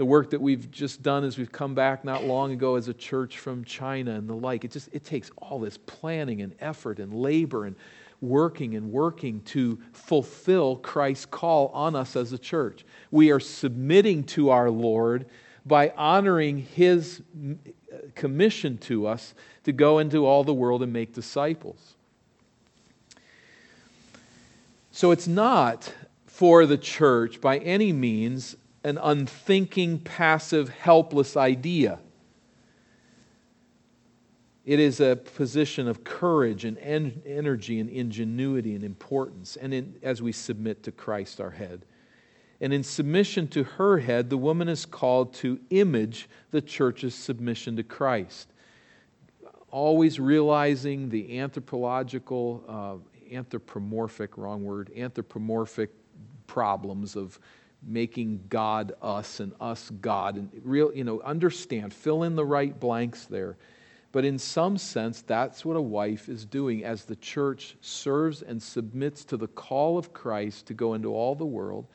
the 0.00 0.04
work 0.06 0.30
that 0.30 0.40
we've 0.40 0.70
just 0.70 1.02
done 1.02 1.24
as 1.24 1.36
we've 1.36 1.52
come 1.52 1.74
back 1.74 2.06
not 2.06 2.24
long 2.24 2.52
ago 2.52 2.76
as 2.76 2.88
a 2.88 2.94
church 2.94 3.36
from 3.36 3.62
China 3.66 4.12
and 4.12 4.26
the 4.26 4.34
like. 4.34 4.64
It 4.64 4.70
just 4.70 4.88
it 4.92 5.04
takes 5.04 5.30
all 5.36 5.58
this 5.60 5.76
planning 5.76 6.40
and 6.40 6.54
effort 6.58 7.00
and 7.00 7.12
labor 7.12 7.66
and 7.66 7.76
working 8.22 8.76
and 8.76 8.90
working 8.90 9.42
to 9.42 9.78
fulfill 9.92 10.76
Christ's 10.76 11.26
call 11.26 11.68
on 11.68 11.94
us 11.94 12.16
as 12.16 12.32
a 12.32 12.38
church. 12.38 12.86
We 13.10 13.30
are 13.30 13.40
submitting 13.40 14.24
to 14.24 14.48
our 14.48 14.70
Lord 14.70 15.26
by 15.66 15.90
honoring 15.90 16.58
his 16.58 17.20
commission 18.14 18.78
to 18.78 19.06
us 19.06 19.34
to 19.64 19.72
go 19.72 19.98
into 19.98 20.26
all 20.26 20.44
the 20.44 20.54
world 20.54 20.82
and 20.82 20.92
make 20.92 21.14
disciples. 21.14 21.94
So 24.90 25.10
it's 25.10 25.28
not 25.28 25.94
for 26.26 26.66
the 26.66 26.78
church 26.78 27.40
by 27.40 27.58
any 27.58 27.92
means 27.92 28.56
an 28.82 28.98
unthinking, 28.98 30.00
passive, 30.00 30.70
helpless 30.70 31.36
idea. 31.36 31.98
It 34.64 34.80
is 34.80 35.00
a 35.00 35.16
position 35.16 35.88
of 35.88 36.04
courage 36.04 36.64
and 36.64 36.78
en- 36.78 37.22
energy 37.26 37.80
and 37.80 37.90
ingenuity 37.90 38.74
and 38.74 38.84
importance, 38.84 39.56
and 39.56 39.74
in, 39.74 39.96
as 40.02 40.22
we 40.22 40.32
submit 40.32 40.82
to 40.84 40.92
Christ 40.92 41.40
our 41.40 41.50
head. 41.50 41.84
And 42.60 42.72
in 42.72 42.82
submission 42.82 43.48
to 43.48 43.64
her 43.64 43.98
head, 43.98 44.28
the 44.28 44.36
woman 44.36 44.68
is 44.68 44.84
called 44.84 45.32
to 45.34 45.58
image 45.70 46.28
the 46.50 46.60
church's 46.60 47.14
submission 47.14 47.76
to 47.76 47.82
Christ. 47.82 48.52
Always 49.70 50.20
realizing 50.20 51.08
the 51.08 51.38
anthropological, 51.38 52.64
uh, 52.68 53.34
anthropomorphic, 53.34 54.36
wrong 54.36 54.64
word, 54.64 54.90
anthropomorphic 54.96 55.90
problems 56.46 57.16
of 57.16 57.38
making 57.82 58.44
God 58.48 58.92
us 59.00 59.40
and 59.40 59.52
us 59.60 59.90
God. 60.02 60.36
And 60.36 60.50
real, 60.62 60.92
you 60.94 61.04
know, 61.04 61.20
understand, 61.22 61.94
fill 61.94 62.24
in 62.24 62.36
the 62.36 62.44
right 62.44 62.78
blanks 62.78 63.24
there. 63.24 63.56
But 64.12 64.24
in 64.24 64.38
some 64.38 64.76
sense, 64.76 65.22
that's 65.22 65.64
what 65.64 65.76
a 65.76 65.80
wife 65.80 66.28
is 66.28 66.44
doing 66.44 66.84
as 66.84 67.04
the 67.04 67.16
church 67.16 67.76
serves 67.80 68.42
and 68.42 68.60
submits 68.60 69.24
to 69.26 69.36
the 69.36 69.46
call 69.46 69.96
of 69.96 70.12
Christ 70.12 70.66
to 70.66 70.74
go 70.74 70.94
into 70.94 71.14
all 71.14 71.34
the 71.34 71.46
world. 71.46 71.86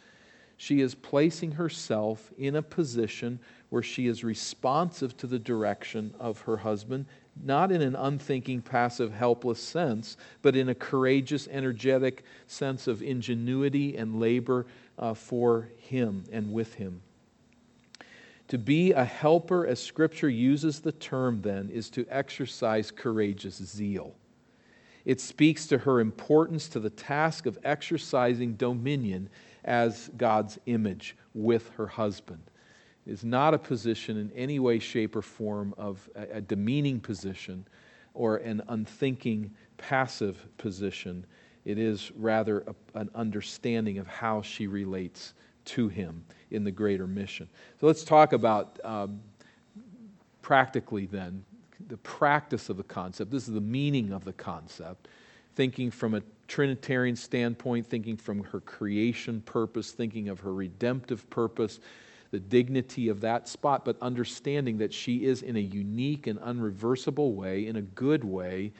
She 0.57 0.81
is 0.81 0.95
placing 0.95 1.51
herself 1.51 2.31
in 2.37 2.55
a 2.55 2.61
position 2.61 3.39
where 3.69 3.83
she 3.83 4.07
is 4.07 4.23
responsive 4.23 5.17
to 5.17 5.27
the 5.27 5.39
direction 5.39 6.13
of 6.19 6.41
her 6.41 6.57
husband, 6.57 7.05
not 7.43 7.71
in 7.71 7.81
an 7.81 7.95
unthinking, 7.95 8.61
passive, 8.61 9.11
helpless 9.13 9.61
sense, 9.61 10.15
but 10.41 10.55
in 10.55 10.69
a 10.69 10.75
courageous, 10.75 11.47
energetic 11.49 12.23
sense 12.47 12.87
of 12.87 13.03
ingenuity 13.03 13.97
and 13.97 14.19
labor 14.19 14.65
uh, 14.97 15.13
for 15.13 15.69
him 15.77 16.23
and 16.31 16.53
with 16.53 16.75
him. 16.75 17.01
To 18.49 18.57
be 18.57 18.93
a 18.93 19.03
helper, 19.03 19.65
as 19.65 19.81
Scripture 19.81 20.29
uses 20.29 20.79
the 20.79 20.91
term, 20.91 21.41
then, 21.41 21.69
is 21.69 21.89
to 21.91 22.05
exercise 22.09 22.91
courageous 22.91 23.55
zeal. 23.55 24.15
It 25.03 25.19
speaks 25.19 25.67
to 25.67 25.79
her 25.79 25.99
importance 25.99 26.67
to 26.69 26.79
the 26.79 26.89
task 26.89 27.45
of 27.45 27.59
exercising 27.63 28.55
dominion 28.55 29.29
as 29.65 30.09
God's 30.15 30.57
image 30.67 31.17
with 31.33 31.69
her 31.71 31.87
husband. 31.87 32.41
It 33.05 33.11
is 33.11 33.23
not 33.23 33.53
a 33.53 33.59
position 33.59 34.17
in 34.17 34.31
any 34.31 34.59
way, 34.59 34.79
shape, 34.79 35.15
or 35.15 35.21
form 35.21 35.75
of 35.77 36.09
a, 36.15 36.37
a 36.37 36.41
demeaning 36.41 36.99
position 36.99 37.67
or 38.13 38.37
an 38.37 38.61
unthinking, 38.69 39.51
passive 39.77 40.47
position. 40.57 41.25
It 41.65 41.77
is 41.77 42.11
rather 42.15 42.61
a, 42.61 42.99
an 42.99 43.09
understanding 43.13 43.97
of 43.97 44.07
how 44.07 44.41
she 44.41 44.67
relates 44.67 45.33
to 45.65 45.87
him 45.87 46.23
in 46.51 46.63
the 46.63 46.71
greater 46.71 47.07
mission. 47.07 47.49
So 47.79 47.87
let's 47.87 48.03
talk 48.03 48.33
about 48.33 48.79
um, 48.83 49.19
practically 50.41 51.05
then 51.07 51.43
the 51.87 51.97
practice 51.97 52.69
of 52.69 52.77
the 52.77 52.83
concept. 52.83 53.31
This 53.31 53.47
is 53.47 53.53
the 53.53 53.61
meaning 53.61 54.11
of 54.11 54.23
the 54.23 54.33
concept. 54.33 55.07
Thinking 55.55 55.91
from 55.91 56.15
a 56.15 56.21
Trinitarian 56.47 57.15
standpoint, 57.15 57.85
thinking 57.85 58.17
from 58.17 58.43
her 58.43 58.59
creation 58.61 59.41
purpose, 59.41 59.91
thinking 59.91 60.29
of 60.29 60.39
her 60.39 60.53
redemptive 60.53 61.29
purpose, 61.29 61.79
the 62.31 62.39
dignity 62.39 63.07
of 63.09 63.21
that 63.21 63.47
spot, 63.47 63.85
but 63.85 63.97
understanding 64.01 64.77
that 64.77 64.93
she 64.93 65.25
is 65.25 65.41
in 65.41 65.55
a 65.55 65.59
unique 65.59 66.27
and 66.27 66.39
unreversible 66.39 67.33
way, 67.33 67.67
in 67.67 67.77
a 67.77 67.81
good 67.81 68.23
way, 68.23 68.71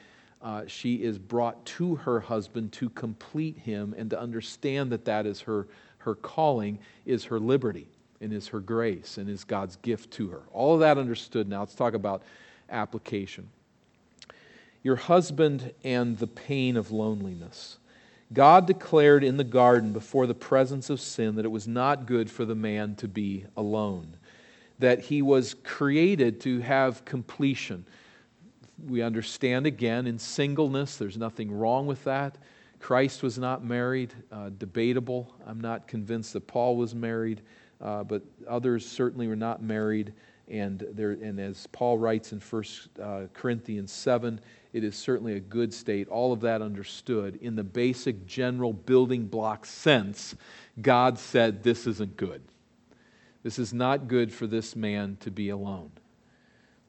uh, 0.42 0.62
she 0.66 0.96
is 0.96 1.18
brought 1.18 1.64
to 1.64 1.94
her 1.96 2.20
husband 2.20 2.70
to 2.72 2.90
complete 2.90 3.58
him 3.58 3.94
and 3.96 4.10
to 4.10 4.20
understand 4.20 4.92
that 4.92 5.04
that 5.04 5.26
is 5.26 5.40
her, 5.40 5.66
her 5.98 6.14
calling, 6.14 6.78
is 7.04 7.24
her 7.24 7.40
liberty, 7.40 7.88
and 8.20 8.32
is 8.32 8.46
her 8.46 8.60
grace, 8.60 9.18
and 9.18 9.28
is 9.28 9.44
God's 9.44 9.76
gift 9.76 10.10
to 10.12 10.28
her. 10.28 10.42
All 10.52 10.74
of 10.74 10.80
that 10.80 10.98
understood. 10.98 11.48
Now 11.48 11.60
let's 11.60 11.74
talk 11.74 11.94
about 11.94 12.22
application. 12.70 13.48
Your 14.86 14.96
husband 14.96 15.72
and 15.84 16.16
the 16.16 16.26
pain 16.26 16.76
of 16.76 16.92
loneliness. 16.92 17.78
God 18.32 18.66
declared 18.66 19.22
in 19.24 19.36
the 19.36 19.44
garden 19.44 19.92
before 19.92 20.26
the 20.26 20.34
presence 20.34 20.90
of 20.90 21.00
sin 21.00 21.34
that 21.36 21.44
it 21.44 21.50
was 21.50 21.68
not 21.68 22.06
good 22.06 22.30
for 22.30 22.44
the 22.44 22.54
man 22.54 22.94
to 22.96 23.08
be 23.08 23.44
alone, 23.56 24.16
that 24.78 25.00
he 25.00 25.22
was 25.22 25.54
created 25.64 26.40
to 26.42 26.60
have 26.60 27.04
completion 27.04 27.84
we 28.84 29.02
understand 29.02 29.66
again 29.66 30.06
in 30.06 30.18
singleness, 30.18 30.96
there's 30.96 31.16
nothing 31.16 31.50
wrong 31.50 31.86
with 31.86 32.02
that. 32.04 32.38
Christ 32.78 33.22
was 33.22 33.38
not 33.38 33.64
married, 33.64 34.12
uh, 34.30 34.50
debatable. 34.58 35.34
I'm 35.46 35.60
not 35.60 35.88
convinced 35.88 36.34
that 36.34 36.46
Paul 36.46 36.76
was 36.76 36.94
married, 36.94 37.40
uh, 37.80 38.04
but 38.04 38.22
others 38.46 38.86
certainly 38.86 39.28
were 39.28 39.36
not 39.36 39.62
married. 39.62 40.12
And, 40.48 40.86
there, 40.92 41.12
and 41.12 41.40
as 41.40 41.66
Paul 41.72 41.98
writes 41.98 42.32
in 42.32 42.40
1 42.40 42.64
uh, 43.02 43.26
Corinthians 43.32 43.92
7, 43.92 44.40
it 44.76 44.84
is 44.84 44.94
certainly 44.94 45.32
a 45.36 45.40
good 45.40 45.72
state. 45.72 46.06
All 46.08 46.34
of 46.34 46.42
that 46.42 46.60
understood. 46.60 47.38
In 47.40 47.56
the 47.56 47.64
basic 47.64 48.26
general 48.26 48.74
building 48.74 49.24
block 49.24 49.64
sense, 49.64 50.34
God 50.82 51.18
said, 51.18 51.62
This 51.62 51.86
isn't 51.86 52.18
good. 52.18 52.42
This 53.42 53.58
is 53.58 53.72
not 53.72 54.06
good 54.06 54.30
for 54.30 54.46
this 54.46 54.76
man 54.76 55.16
to 55.20 55.30
be 55.30 55.48
alone. 55.48 55.92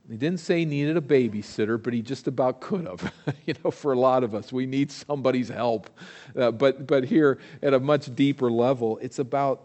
He 0.09 0.17
didn't 0.17 0.41
say 0.41 0.59
he 0.59 0.65
needed 0.65 0.97
a 0.97 1.01
babysitter, 1.01 1.81
but 1.81 1.93
he 1.93 2.01
just 2.01 2.27
about 2.27 2.59
could 2.59 2.87
have. 2.87 3.13
you 3.45 3.53
know, 3.63 3.71
for 3.71 3.93
a 3.93 3.99
lot 3.99 4.25
of 4.25 4.35
us, 4.35 4.51
we 4.51 4.65
need 4.65 4.91
somebody's 4.91 5.47
help. 5.47 5.89
Uh, 6.35 6.51
but, 6.51 6.87
but 6.87 7.05
here, 7.05 7.39
at 7.63 7.73
a 7.73 7.79
much 7.79 8.13
deeper 8.13 8.51
level, 8.51 8.97
it's 9.01 9.19
about 9.19 9.63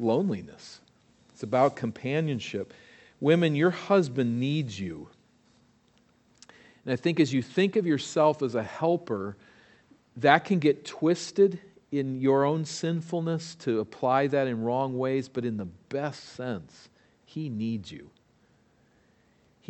loneliness, 0.00 0.80
it's 1.32 1.44
about 1.44 1.76
companionship. 1.76 2.74
Women, 3.20 3.54
your 3.54 3.70
husband 3.70 4.40
needs 4.40 4.80
you. 4.80 5.08
And 6.84 6.92
I 6.92 6.96
think 6.96 7.20
as 7.20 7.32
you 7.32 7.42
think 7.42 7.76
of 7.76 7.86
yourself 7.86 8.42
as 8.42 8.54
a 8.54 8.62
helper, 8.62 9.36
that 10.16 10.44
can 10.44 10.58
get 10.58 10.84
twisted 10.84 11.60
in 11.92 12.20
your 12.20 12.44
own 12.44 12.64
sinfulness 12.64 13.54
to 13.56 13.80
apply 13.80 14.28
that 14.28 14.46
in 14.46 14.62
wrong 14.62 14.96
ways, 14.96 15.28
but 15.28 15.44
in 15.44 15.56
the 15.56 15.68
best 15.88 16.34
sense, 16.34 16.88
he 17.24 17.48
needs 17.48 17.90
you. 17.90 18.10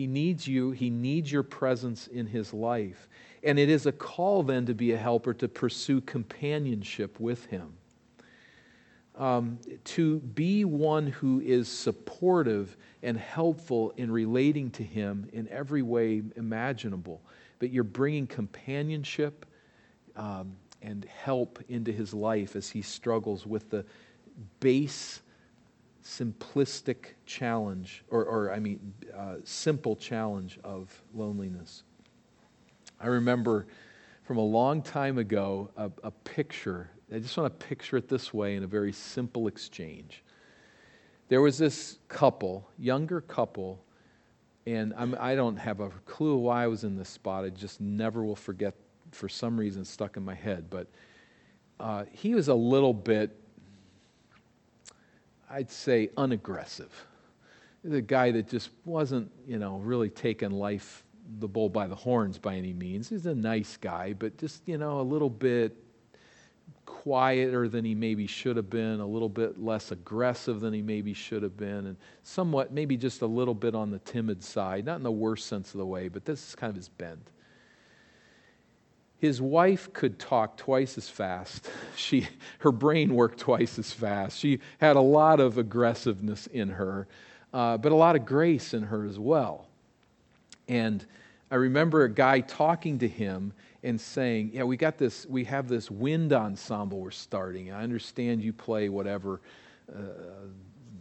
He 0.00 0.06
needs 0.06 0.46
you, 0.46 0.70
He 0.70 0.88
needs 0.88 1.30
your 1.30 1.42
presence 1.42 2.06
in 2.06 2.26
His 2.26 2.54
life. 2.54 3.06
And 3.42 3.58
it 3.58 3.68
is 3.68 3.84
a 3.84 3.92
call 3.92 4.42
then 4.42 4.64
to 4.64 4.74
be 4.74 4.92
a 4.92 4.96
helper 4.96 5.34
to 5.34 5.46
pursue 5.46 6.00
companionship 6.00 7.20
with 7.20 7.44
Him. 7.46 7.74
Um, 9.20 9.58
to 9.84 10.18
be 10.18 10.64
one 10.64 11.06
who 11.06 11.40
is 11.40 11.68
supportive 11.68 12.76
and 13.02 13.16
helpful 13.16 13.92
in 13.96 14.10
relating 14.10 14.70
to 14.72 14.82
Him 14.82 15.28
in 15.32 15.46
every 15.48 15.82
way 15.82 16.22
imaginable. 16.36 17.20
But 17.58 17.70
you're 17.70 17.84
bringing 17.84 18.26
companionship, 18.26 19.44
um, 20.16 20.56
and 20.82 21.04
help 21.04 21.62
into 21.68 21.92
his 21.92 22.14
life 22.14 22.56
as 22.56 22.70
he 22.70 22.82
struggles 22.82 23.46
with 23.46 23.70
the 23.70 23.84
base, 24.60 25.20
simplistic 26.04 27.14
challenge, 27.26 28.04
or, 28.08 28.24
or 28.24 28.52
I 28.52 28.58
mean, 28.58 28.94
uh, 29.16 29.36
simple 29.44 29.96
challenge 29.96 30.58
of 30.64 31.02
loneliness. 31.14 31.82
I 33.00 33.08
remember 33.08 33.66
from 34.24 34.38
a 34.38 34.44
long 34.44 34.82
time 34.82 35.18
ago 35.18 35.70
a, 35.76 35.90
a 36.02 36.10
picture. 36.10 36.90
I 37.12 37.18
just 37.18 37.36
want 37.36 37.58
to 37.58 37.66
picture 37.66 37.96
it 37.96 38.08
this 38.08 38.32
way 38.32 38.54
in 38.54 38.62
a 38.62 38.68
very 38.68 38.92
simple 38.92 39.48
exchange. 39.48 40.22
There 41.28 41.40
was 41.40 41.58
this 41.58 41.98
couple, 42.08 42.68
younger 42.78 43.20
couple, 43.20 43.82
and 44.66 44.94
I'm, 44.96 45.16
I 45.18 45.34
do 45.34 45.42
not 45.42 45.58
have 45.58 45.80
a 45.80 45.90
clue 46.06 46.36
why 46.36 46.64
I 46.64 46.66
was 46.68 46.84
in 46.84 46.96
this 46.96 47.08
spot. 47.08 47.44
I 47.44 47.48
just 47.48 47.80
never 47.80 48.22
will 48.22 48.36
forget, 48.36 48.74
for 49.10 49.28
some 49.28 49.58
reason, 49.58 49.84
stuck 49.84 50.16
in 50.16 50.24
my 50.24 50.34
head. 50.34 50.70
But 50.70 50.86
uh, 51.80 52.04
he 52.12 52.34
was 52.34 52.48
a 52.48 52.54
little 52.54 52.94
bit, 52.94 53.36
I'd 55.50 55.70
say, 55.70 56.10
unaggressive. 56.16 56.92
The 57.82 58.02
guy 58.02 58.30
that 58.32 58.48
just 58.48 58.70
wasn't, 58.84 59.30
you 59.48 59.58
know, 59.58 59.78
really 59.78 60.10
taking 60.10 60.50
life 60.50 61.04
the 61.38 61.48
bull 61.48 61.68
by 61.68 61.86
the 61.86 61.94
horns 61.94 62.38
by 62.38 62.56
any 62.56 62.72
means. 62.72 63.08
He's 63.08 63.26
a 63.26 63.34
nice 63.34 63.76
guy, 63.76 64.12
but 64.12 64.36
just, 64.36 64.62
you 64.66 64.78
know, 64.78 65.00
a 65.00 65.02
little 65.02 65.30
bit 65.30 65.76
quieter 66.90 67.68
than 67.68 67.84
he 67.84 67.94
maybe 67.94 68.26
should 68.26 68.56
have 68.56 68.68
been, 68.68 68.98
a 68.98 69.06
little 69.06 69.28
bit 69.28 69.62
less 69.62 69.92
aggressive 69.92 70.60
than 70.60 70.74
he 70.74 70.82
maybe 70.82 71.14
should 71.14 71.42
have 71.42 71.56
been, 71.56 71.86
and 71.86 71.96
somewhat, 72.24 72.72
maybe 72.72 72.96
just 72.96 73.22
a 73.22 73.26
little 73.26 73.54
bit 73.54 73.74
on 73.74 73.90
the 73.90 74.00
timid 74.00 74.42
side, 74.42 74.84
not 74.84 74.96
in 74.96 75.02
the 75.02 75.10
worst 75.10 75.46
sense 75.46 75.72
of 75.72 75.78
the 75.78 75.86
way, 75.86 76.08
but 76.08 76.24
this 76.24 76.48
is 76.48 76.54
kind 76.54 76.68
of 76.68 76.76
his 76.76 76.88
bent. 76.88 77.30
His 79.18 79.40
wife 79.40 79.92
could 79.92 80.18
talk 80.18 80.56
twice 80.56 80.98
as 80.98 81.08
fast. 81.08 81.70
She, 81.96 82.26
her 82.60 82.72
brain 82.72 83.14
worked 83.14 83.38
twice 83.38 83.78
as 83.78 83.92
fast. 83.92 84.38
She 84.38 84.58
had 84.78 84.96
a 84.96 85.00
lot 85.00 85.38
of 85.38 85.58
aggressiveness 85.58 86.48
in 86.48 86.70
her, 86.70 87.06
uh, 87.52 87.76
but 87.76 87.92
a 87.92 87.94
lot 87.94 88.16
of 88.16 88.24
grace 88.24 88.74
in 88.74 88.82
her 88.84 89.04
as 89.04 89.18
well. 89.18 89.66
And 90.66 91.04
I 91.50 91.56
remember 91.56 92.04
a 92.04 92.10
guy 92.10 92.40
talking 92.40 92.98
to 93.00 93.08
him 93.08 93.52
and 93.82 94.00
saying, 94.00 94.50
Yeah, 94.52 94.64
we 94.64 94.76
got 94.76 94.98
this, 94.98 95.26
we 95.26 95.44
have 95.44 95.68
this 95.68 95.90
wind 95.90 96.32
ensemble 96.32 97.00
we're 97.00 97.10
starting. 97.10 97.72
I 97.72 97.82
understand 97.82 98.42
you 98.42 98.52
play 98.52 98.88
whatever, 98.88 99.40
uh, 99.94 100.00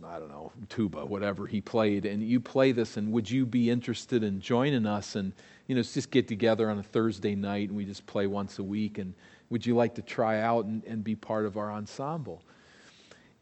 I 0.05 0.19
don't 0.19 0.29
know, 0.29 0.51
tuba, 0.69 1.05
whatever 1.05 1.45
he 1.45 1.61
played, 1.61 2.05
and 2.05 2.23
you 2.23 2.39
play 2.39 2.71
this, 2.71 2.97
and 2.97 3.11
would 3.11 3.29
you 3.29 3.45
be 3.45 3.69
interested 3.69 4.23
in 4.23 4.39
joining 4.39 4.85
us? 4.85 5.15
And, 5.15 5.33
you 5.67 5.75
know, 5.75 5.83
just 5.83 6.09
get 6.09 6.27
together 6.27 6.69
on 6.69 6.79
a 6.79 6.83
Thursday 6.83 7.35
night 7.35 7.69
and 7.69 7.77
we 7.77 7.85
just 7.85 8.05
play 8.07 8.25
once 8.25 8.57
a 8.57 8.63
week. 8.63 8.97
And 8.97 9.13
would 9.51 9.65
you 9.65 9.75
like 9.75 9.93
to 9.95 10.01
try 10.01 10.41
out 10.41 10.65
and, 10.65 10.83
and 10.85 11.03
be 11.03 11.15
part 11.15 11.45
of 11.45 11.57
our 11.57 11.71
ensemble? 11.71 12.41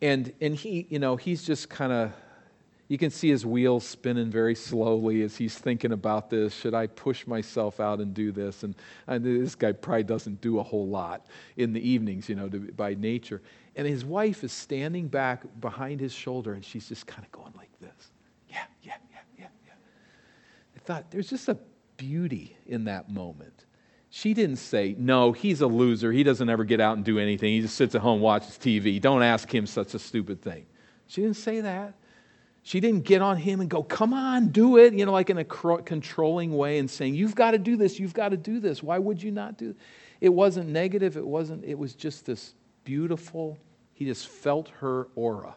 And, 0.02 0.34
and 0.42 0.54
he, 0.54 0.88
you 0.90 1.00
know, 1.00 1.16
he's 1.16 1.44
just 1.44 1.70
kind 1.70 1.94
of 1.94 2.12
you 2.88 2.98
can 2.98 3.10
see 3.10 3.30
his 3.30 3.46
wheels 3.46 3.86
spinning 3.86 4.32
very 4.32 4.56
slowly 4.56 5.22
as 5.22 5.36
he's 5.36 5.58
thinking 5.58 5.92
about 5.92 6.30
this. 6.30 6.54
Should 6.54 6.74
I 6.74 6.88
push 6.88 7.28
myself 7.28 7.80
out 7.80 8.00
and 8.00 8.14
do 8.14 8.32
this? 8.32 8.64
And, 8.64 8.76
and 9.08 9.26
this 9.26 9.56
guy 9.56 9.74
probably 9.74 10.04
doesn't 10.04 10.40
do 10.40 10.60
a 10.60 10.64
whole 10.64 10.88
lot 10.88 11.26
in 11.58 11.74
the 11.74 11.88
evenings, 11.88 12.30
you 12.30 12.36
know, 12.36 12.48
to, 12.48 12.60
by 12.60 12.94
nature. 12.94 13.42
And 13.76 13.86
his 13.86 14.06
wife 14.06 14.44
is 14.44 14.54
standing 14.54 15.08
back 15.08 15.44
behind 15.60 16.00
his 16.00 16.14
shoulder, 16.14 16.54
and 16.54 16.64
she's 16.64 16.88
just 16.88 17.06
kind 17.06 17.26
of 17.26 17.32
going 17.32 17.54
like 17.58 17.70
this. 17.82 18.12
Yeah, 18.50 18.64
yeah, 18.82 18.94
yeah, 19.12 19.18
yeah, 19.38 19.48
yeah. 19.66 19.74
I 20.76 20.80
thought 20.80 21.12
there's 21.12 21.30
just 21.30 21.50
a 21.50 21.58
beauty 21.98 22.56
in 22.66 22.86
that 22.86 23.10
moment. 23.10 23.66
She 24.10 24.34
didn't 24.34 24.56
say, 24.56 24.96
No, 24.98 25.34
he's 25.34 25.60
a 25.60 25.68
loser. 25.68 26.14
He 26.14 26.24
doesn't 26.24 26.50
ever 26.50 26.64
get 26.64 26.80
out 26.80 26.96
and 26.96 27.06
do 27.06 27.20
anything. 27.20 27.54
He 27.54 27.62
just 27.62 27.76
sits 27.76 27.94
at 27.96 28.02
home, 28.02 28.22
watches 28.22 28.58
TV. 28.58 29.02
Don't 29.02 29.22
ask 29.22 29.54
him 29.54 29.68
such 29.68 29.94
a 29.94 30.00
stupid 30.00 30.42
thing. 30.42 30.66
She 31.08 31.22
didn't 31.22 31.36
say 31.36 31.60
that. 31.62 31.94
She 32.68 32.82
didn't 32.82 33.06
get 33.06 33.22
on 33.22 33.38
him 33.38 33.62
and 33.62 33.70
go, 33.70 33.82
come 33.82 34.14
on, 34.14 34.50
do 34.50 34.76
it, 34.76 34.94
you 34.94 35.06
know, 35.06 35.14
like 35.14 35.30
in 35.30 35.38
a 35.38 35.46
controlling 35.46 36.52
way 36.52 36.80
and 36.80 36.92
saying, 36.92 37.16
you've 37.16 37.34
got 37.34 37.52
to 37.52 37.58
do 37.58 37.78
this, 37.78 37.98
you've 37.98 38.14
got 38.14 38.30
to 38.30 38.36
do 38.36 38.60
this. 38.60 38.84
Why 38.84 39.00
would 39.00 39.24
you 39.24 39.32
not 39.32 39.58
do 39.58 39.70
it? 39.70 39.78
It 40.20 40.28
wasn't 40.28 40.68
negative. 40.68 41.16
It 41.16 41.26
wasn't, 41.26 41.64
it 41.64 41.80
was 41.80 41.96
just 41.96 42.26
this 42.26 42.56
beautiful, 42.84 43.58
he 43.94 44.04
just 44.04 44.28
felt 44.28 44.68
her 44.82 45.08
aura. 45.16 45.56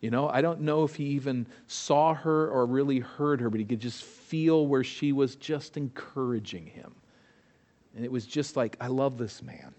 You 0.00 0.10
know, 0.10 0.30
I 0.30 0.40
don't 0.40 0.62
know 0.62 0.84
if 0.84 0.94
he 0.94 1.04
even 1.08 1.46
saw 1.66 2.14
her 2.14 2.48
or 2.48 2.64
really 2.64 3.00
heard 3.00 3.42
her, 3.42 3.50
but 3.50 3.60
he 3.60 3.66
could 3.66 3.80
just 3.80 4.02
feel 4.04 4.66
where 4.66 4.82
she 4.82 5.12
was 5.12 5.36
just 5.36 5.76
encouraging 5.76 6.64
him. 6.64 6.94
And 7.94 8.02
it 8.02 8.10
was 8.10 8.24
just 8.24 8.56
like, 8.56 8.78
I 8.80 8.86
love 8.86 9.18
this 9.18 9.42
man. 9.42 9.74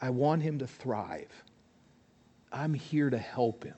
I 0.00 0.10
want 0.10 0.40
him 0.40 0.60
to 0.60 0.68
thrive. 0.68 1.32
I'm 2.52 2.74
here 2.74 3.10
to 3.10 3.18
help 3.18 3.64
him. 3.64 3.74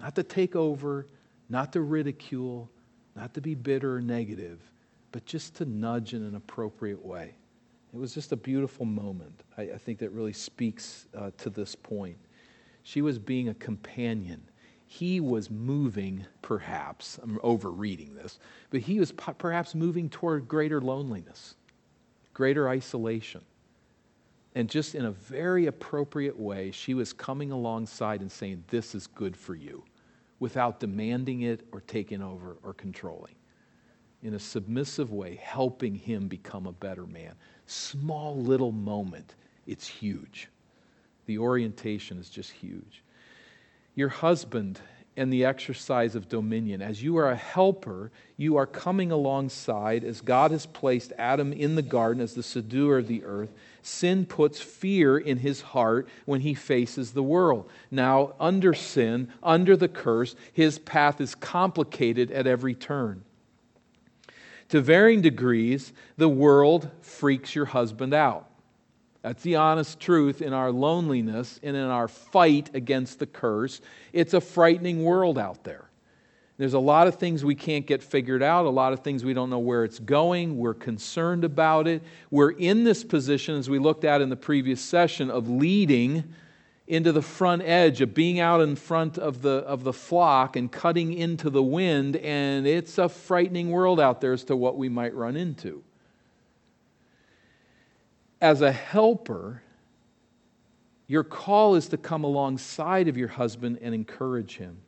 Not 0.00 0.14
to 0.14 0.22
take 0.22 0.54
over, 0.54 1.06
not 1.48 1.72
to 1.72 1.80
ridicule, 1.80 2.70
not 3.16 3.34
to 3.34 3.40
be 3.40 3.54
bitter 3.54 3.96
or 3.96 4.00
negative, 4.00 4.60
but 5.12 5.24
just 5.26 5.54
to 5.56 5.64
nudge 5.64 6.14
in 6.14 6.22
an 6.22 6.36
appropriate 6.36 7.04
way. 7.04 7.34
It 7.92 7.98
was 7.98 8.14
just 8.14 8.32
a 8.32 8.36
beautiful 8.36 8.84
moment. 8.84 9.42
I, 9.56 9.62
I 9.62 9.78
think 9.78 9.98
that 9.98 10.10
really 10.10 10.32
speaks 10.32 11.06
uh, 11.16 11.30
to 11.38 11.50
this 11.50 11.74
point. 11.74 12.18
She 12.82 13.02
was 13.02 13.18
being 13.18 13.48
a 13.48 13.54
companion. 13.54 14.42
He 14.86 15.20
was 15.20 15.50
moving, 15.50 16.24
perhaps, 16.42 17.18
I'm 17.22 17.38
overreading 17.42 18.14
this, 18.14 18.38
but 18.70 18.80
he 18.80 18.98
was 18.98 19.12
perhaps 19.12 19.74
moving 19.74 20.08
toward 20.08 20.48
greater 20.48 20.80
loneliness, 20.80 21.56
greater 22.32 22.68
isolation. 22.68 23.42
And 24.54 24.68
just 24.68 24.94
in 24.94 25.04
a 25.04 25.10
very 25.10 25.66
appropriate 25.66 26.38
way, 26.38 26.70
she 26.70 26.94
was 26.94 27.12
coming 27.12 27.52
alongside 27.52 28.20
and 28.20 28.30
saying, 28.30 28.64
This 28.68 28.94
is 28.94 29.06
good 29.06 29.36
for 29.36 29.54
you, 29.54 29.84
without 30.40 30.80
demanding 30.80 31.42
it 31.42 31.66
or 31.72 31.80
taking 31.82 32.22
over 32.22 32.56
or 32.62 32.74
controlling. 32.74 33.34
In 34.22 34.34
a 34.34 34.38
submissive 34.38 35.12
way, 35.12 35.36
helping 35.36 35.94
him 35.94 36.26
become 36.26 36.66
a 36.66 36.72
better 36.72 37.06
man. 37.06 37.34
Small 37.66 38.36
little 38.36 38.72
moment, 38.72 39.36
it's 39.66 39.86
huge. 39.86 40.48
The 41.26 41.38
orientation 41.38 42.18
is 42.18 42.30
just 42.30 42.50
huge. 42.50 43.04
Your 43.94 44.08
husband 44.08 44.80
and 45.18 45.32
the 45.32 45.44
exercise 45.44 46.14
of 46.14 46.28
dominion. 46.28 46.80
As 46.80 47.02
you 47.02 47.16
are 47.18 47.28
a 47.28 47.36
helper, 47.36 48.10
you 48.36 48.56
are 48.56 48.66
coming 48.66 49.10
alongside 49.10 50.04
as 50.04 50.20
God 50.20 50.52
has 50.52 50.64
placed 50.64 51.12
Adam 51.18 51.52
in 51.52 51.74
the 51.74 51.82
garden 51.82 52.22
as 52.22 52.34
the 52.34 52.42
subduer 52.42 52.98
of 52.98 53.08
the 53.08 53.24
earth. 53.24 53.50
Sin 53.82 54.24
puts 54.24 54.60
fear 54.60 55.18
in 55.18 55.38
his 55.38 55.60
heart 55.60 56.08
when 56.24 56.40
he 56.40 56.54
faces 56.54 57.12
the 57.12 57.22
world. 57.22 57.68
Now, 57.90 58.34
under 58.38 58.72
sin, 58.74 59.28
under 59.42 59.76
the 59.76 59.88
curse, 59.88 60.36
his 60.52 60.78
path 60.78 61.20
is 61.20 61.34
complicated 61.34 62.30
at 62.30 62.46
every 62.46 62.74
turn. 62.74 63.24
To 64.68 64.80
varying 64.80 65.22
degrees, 65.22 65.92
the 66.16 66.28
world 66.28 66.90
freaks 67.00 67.54
your 67.54 67.66
husband 67.66 68.14
out. 68.14 68.47
That's 69.28 69.42
the 69.42 69.56
honest 69.56 70.00
truth 70.00 70.40
in 70.40 70.54
our 70.54 70.72
loneliness 70.72 71.60
and 71.62 71.76
in 71.76 71.84
our 71.84 72.08
fight 72.08 72.70
against 72.72 73.18
the 73.18 73.26
curse. 73.26 73.82
It's 74.14 74.32
a 74.32 74.40
frightening 74.40 75.04
world 75.04 75.38
out 75.38 75.64
there. 75.64 75.90
There's 76.56 76.72
a 76.72 76.78
lot 76.78 77.08
of 77.08 77.16
things 77.16 77.44
we 77.44 77.54
can't 77.54 77.86
get 77.86 78.02
figured 78.02 78.42
out, 78.42 78.64
a 78.64 78.70
lot 78.70 78.94
of 78.94 79.00
things 79.00 79.26
we 79.26 79.34
don't 79.34 79.50
know 79.50 79.58
where 79.58 79.84
it's 79.84 79.98
going. 79.98 80.56
We're 80.56 80.72
concerned 80.72 81.44
about 81.44 81.86
it. 81.86 82.02
We're 82.30 82.52
in 82.52 82.84
this 82.84 83.04
position, 83.04 83.56
as 83.56 83.68
we 83.68 83.78
looked 83.78 84.04
at 84.04 84.22
in 84.22 84.30
the 84.30 84.36
previous 84.36 84.80
session, 84.80 85.30
of 85.30 85.46
leading 85.50 86.24
into 86.86 87.12
the 87.12 87.20
front 87.20 87.60
edge, 87.64 88.00
of 88.00 88.14
being 88.14 88.40
out 88.40 88.62
in 88.62 88.76
front 88.76 89.18
of 89.18 89.42
the, 89.42 89.56
of 89.56 89.84
the 89.84 89.92
flock 89.92 90.56
and 90.56 90.72
cutting 90.72 91.12
into 91.12 91.50
the 91.50 91.62
wind. 91.62 92.16
And 92.16 92.66
it's 92.66 92.96
a 92.96 93.10
frightening 93.10 93.68
world 93.72 94.00
out 94.00 94.22
there 94.22 94.32
as 94.32 94.44
to 94.44 94.56
what 94.56 94.78
we 94.78 94.88
might 94.88 95.14
run 95.14 95.36
into 95.36 95.84
as 98.40 98.60
a 98.60 98.72
helper, 98.72 99.62
your 101.06 101.24
call 101.24 101.74
is 101.74 101.88
to 101.88 101.96
come 101.96 102.24
alongside 102.24 103.08
of 103.08 103.16
your 103.16 103.28
husband 103.28 103.78
and 103.80 103.94
encourage 103.94 104.56
him. 104.58 104.78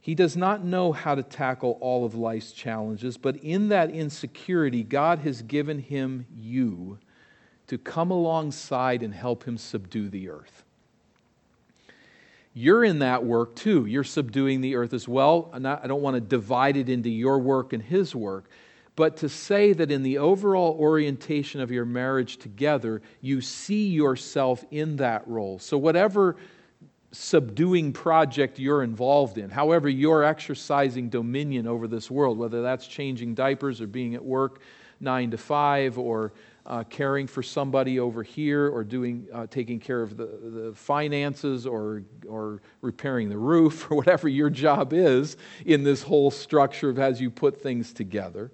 He 0.00 0.14
does 0.14 0.36
not 0.36 0.64
know 0.64 0.92
how 0.92 1.14
to 1.14 1.22
tackle 1.22 1.76
all 1.80 2.06
of 2.06 2.14
life's 2.14 2.52
challenges, 2.52 3.18
but 3.18 3.36
in 3.36 3.68
that 3.68 3.90
insecurity, 3.90 4.82
God 4.82 5.18
has 5.20 5.42
given 5.42 5.78
him 5.78 6.26
you 6.34 6.98
to 7.66 7.76
come 7.76 8.10
alongside 8.10 9.02
and 9.02 9.14
help 9.14 9.44
him 9.44 9.58
subdue 9.58 10.08
the 10.08 10.30
earth. 10.30 10.64
You're 12.54 12.82
in 12.82 12.98
that 13.00 13.24
work 13.24 13.54
too. 13.54 13.86
You're 13.86 14.02
subduing 14.02 14.60
the 14.60 14.74
earth 14.74 14.92
as 14.94 15.06
well. 15.06 15.50
I 15.52 15.86
don't 15.86 16.02
want 16.02 16.14
to 16.14 16.20
divide 16.20 16.76
it 16.76 16.88
into 16.88 17.10
your 17.10 17.38
work 17.38 17.72
and 17.72 17.82
his 17.82 18.14
work, 18.14 18.48
but 19.00 19.16
to 19.16 19.30
say 19.30 19.72
that 19.72 19.90
in 19.90 20.02
the 20.02 20.18
overall 20.18 20.76
orientation 20.78 21.62
of 21.62 21.70
your 21.70 21.86
marriage 21.86 22.36
together, 22.36 23.00
you 23.22 23.40
see 23.40 23.88
yourself 23.88 24.62
in 24.70 24.96
that 24.96 25.26
role. 25.26 25.58
So, 25.58 25.78
whatever 25.78 26.36
subduing 27.10 27.94
project 27.94 28.58
you're 28.58 28.82
involved 28.82 29.38
in, 29.38 29.48
however, 29.48 29.88
you're 29.88 30.22
exercising 30.22 31.08
dominion 31.08 31.66
over 31.66 31.88
this 31.88 32.10
world, 32.10 32.36
whether 32.36 32.60
that's 32.60 32.86
changing 32.86 33.34
diapers 33.34 33.80
or 33.80 33.86
being 33.86 34.14
at 34.16 34.22
work 34.22 34.60
nine 35.00 35.30
to 35.30 35.38
five 35.38 35.98
or 35.98 36.34
uh, 36.66 36.84
caring 36.90 37.26
for 37.26 37.42
somebody 37.42 37.98
over 37.98 38.22
here 38.22 38.68
or 38.68 38.84
doing, 38.84 39.26
uh, 39.32 39.46
taking 39.46 39.80
care 39.80 40.02
of 40.02 40.18
the, 40.18 40.26
the 40.26 40.72
finances 40.74 41.66
or, 41.66 42.02
or 42.28 42.60
repairing 42.82 43.30
the 43.30 43.38
roof 43.38 43.86
or 43.90 43.96
whatever 43.96 44.28
your 44.28 44.50
job 44.50 44.92
is 44.92 45.38
in 45.64 45.84
this 45.84 46.02
whole 46.02 46.30
structure 46.30 46.90
of 46.90 46.98
as 46.98 47.18
you 47.18 47.30
put 47.30 47.62
things 47.62 47.94
together. 47.94 48.52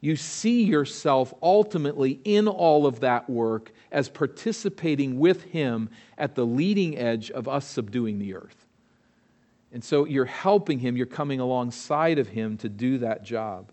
You 0.00 0.16
see 0.16 0.62
yourself 0.62 1.34
ultimately 1.42 2.20
in 2.24 2.48
all 2.48 2.86
of 2.86 3.00
that 3.00 3.28
work 3.28 3.72
as 3.92 4.08
participating 4.08 5.18
with 5.18 5.44
Him 5.44 5.90
at 6.16 6.34
the 6.34 6.46
leading 6.46 6.96
edge 6.96 7.30
of 7.30 7.48
us 7.48 7.66
subduing 7.66 8.18
the 8.18 8.34
earth. 8.34 8.66
And 9.72 9.84
so 9.84 10.06
you're 10.06 10.24
helping 10.24 10.78
Him, 10.78 10.96
you're 10.96 11.06
coming 11.06 11.38
alongside 11.38 12.18
of 12.18 12.28
Him 12.28 12.56
to 12.58 12.68
do 12.68 12.98
that 12.98 13.24
job. 13.24 13.70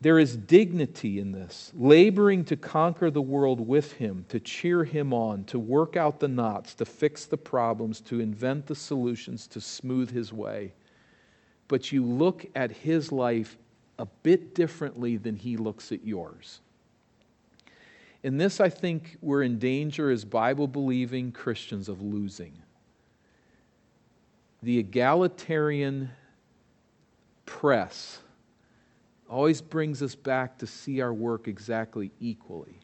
There 0.00 0.18
is 0.18 0.34
dignity 0.36 1.18
in 1.18 1.32
this, 1.32 1.72
laboring 1.74 2.44
to 2.46 2.56
conquer 2.56 3.10
the 3.10 3.20
world 3.20 3.60
with 3.60 3.92
him, 3.92 4.24
to 4.30 4.40
cheer 4.40 4.82
him 4.82 5.12
on, 5.12 5.44
to 5.44 5.58
work 5.58 5.94
out 5.94 6.20
the 6.20 6.28
knots, 6.28 6.74
to 6.76 6.86
fix 6.86 7.26
the 7.26 7.36
problems, 7.36 8.00
to 8.02 8.18
invent 8.18 8.66
the 8.66 8.74
solutions, 8.74 9.46
to 9.48 9.60
smooth 9.60 10.10
his 10.10 10.32
way. 10.32 10.72
But 11.70 11.92
you 11.92 12.04
look 12.04 12.46
at 12.56 12.72
his 12.72 13.12
life 13.12 13.56
a 13.96 14.04
bit 14.24 14.56
differently 14.56 15.16
than 15.16 15.36
he 15.36 15.56
looks 15.56 15.92
at 15.92 16.04
yours. 16.04 16.58
In 18.24 18.38
this, 18.38 18.58
I 18.58 18.68
think 18.68 19.16
we're 19.22 19.44
in 19.44 19.60
danger 19.60 20.10
as 20.10 20.24
Bible 20.24 20.66
believing 20.66 21.30
Christians 21.30 21.88
of 21.88 22.02
losing. 22.02 22.54
The 24.64 24.78
egalitarian 24.78 26.10
press 27.46 28.18
always 29.28 29.62
brings 29.62 30.02
us 30.02 30.16
back 30.16 30.58
to 30.58 30.66
see 30.66 31.00
our 31.00 31.14
work 31.14 31.46
exactly 31.46 32.10
equally. 32.18 32.80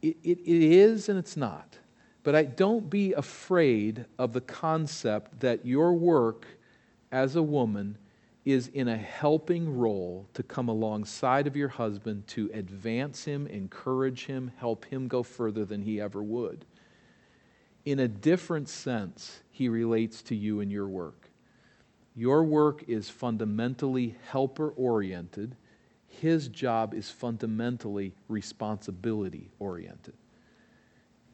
It, 0.00 0.16
it, 0.24 0.38
it 0.46 0.62
is 0.62 1.10
and 1.10 1.18
it's 1.18 1.36
not. 1.36 1.76
But 2.22 2.34
I, 2.34 2.44
don't 2.44 2.88
be 2.88 3.12
afraid 3.12 4.06
of 4.18 4.32
the 4.32 4.40
concept 4.40 5.40
that 5.40 5.66
your 5.66 5.92
work 5.92 6.46
as 7.10 7.36
a 7.36 7.42
woman 7.42 7.96
is 8.44 8.68
in 8.68 8.88
a 8.88 8.96
helping 8.96 9.76
role 9.76 10.26
to 10.32 10.42
come 10.42 10.68
alongside 10.68 11.46
of 11.46 11.56
your 11.56 11.68
husband 11.68 12.26
to 12.28 12.50
advance 12.54 13.24
him, 13.24 13.46
encourage 13.46 14.26
him, 14.26 14.50
help 14.56 14.84
him 14.86 15.06
go 15.06 15.22
further 15.22 15.64
than 15.64 15.82
he 15.82 16.00
ever 16.00 16.22
would. 16.22 16.64
In 17.84 18.00
a 18.00 18.08
different 18.08 18.68
sense, 18.68 19.40
he 19.50 19.68
relates 19.68 20.22
to 20.22 20.34
you 20.34 20.60
in 20.60 20.70
your 20.70 20.88
work. 20.88 21.28
Your 22.14 22.42
work 22.42 22.84
is 22.88 23.08
fundamentally 23.08 24.16
helper 24.30 24.70
oriented. 24.70 25.56
His 26.06 26.48
job 26.48 26.94
is 26.94 27.10
fundamentally 27.10 28.14
responsibility 28.28 29.50
oriented. 29.58 30.14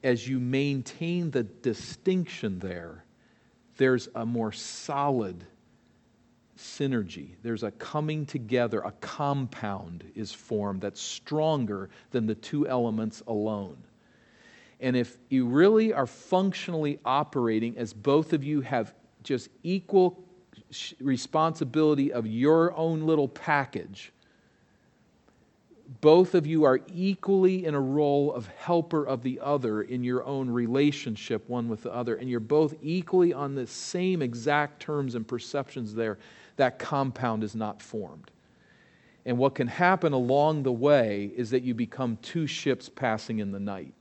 As 0.03 0.29
you 0.29 0.39
maintain 0.39 1.31
the 1.31 1.45
distinction 1.45 2.59
there, 2.59 3.05
there's 3.77 4.09
a 4.15 4.27
more 4.27 4.53
solid 4.53 5.45
synergy. 6.57 7.31
There's 7.43 7.63
a 7.63 7.71
coming 7.73 8.27
together, 8.27 8.81
a 8.81 8.93
compound 9.01 10.05
is 10.15 10.33
formed 10.33 10.81
that's 10.81 11.01
stronger 11.01 11.91
than 12.11 12.27
the 12.27 12.35
two 12.35 12.69
elements 12.69 13.23
alone. 13.27 13.77
And 14.81 14.97
if 14.97 15.17
you 15.29 15.47
really 15.47 15.93
are 15.93 16.07
functionally 16.07 16.99
operating 17.05 17.79
as 17.79 17.93
both 17.93 18.33
of 18.33 18.45
you 18.45 18.61
have 18.61 18.95
just 19.23 19.49
equal 19.63 20.23
responsibility 21.01 22.13
of 22.13 22.27
your 22.27 22.77
own 22.77 23.03
little 23.03 23.29
package. 23.29 24.13
Both 26.01 26.35
of 26.35 26.47
you 26.47 26.65
are 26.65 26.81
equally 26.93 27.67
in 27.67 27.75
a 27.75 27.81
role 27.81 28.33
of 28.33 28.47
helper 28.49 29.07
of 29.07 29.23
the 29.23 29.39
other 29.41 29.83
in 29.83 30.03
your 30.03 30.25
own 30.25 30.49
relationship, 30.49 31.49
one 31.49 31.69
with 31.69 31.83
the 31.83 31.93
other, 31.93 32.17
and 32.17 32.29
you're 32.29 32.41
both 32.41 32.75
equally 32.83 33.33
on 33.33 33.55
the 33.55 33.67
same 33.67 34.23
exact 34.23 34.81
terms 34.81 35.15
and 35.15 35.27
perceptions 35.27 35.95
there. 35.95 36.19
That 36.57 36.79
compound 36.79 37.45
is 37.45 37.55
not 37.55 37.83
formed. 37.83 38.31
And 39.27 39.39
what 39.39 39.55
can 39.55 39.69
happen 39.69 40.13
along 40.13 40.63
the 40.63 40.73
way 40.73 41.33
is 41.35 41.51
that 41.51 41.63
you 41.63 41.75
become 41.75 42.19
two 42.23 42.47
ships 42.47 42.89
passing 42.89 43.39
in 43.39 43.53
the 43.53 43.61
night 43.61 43.95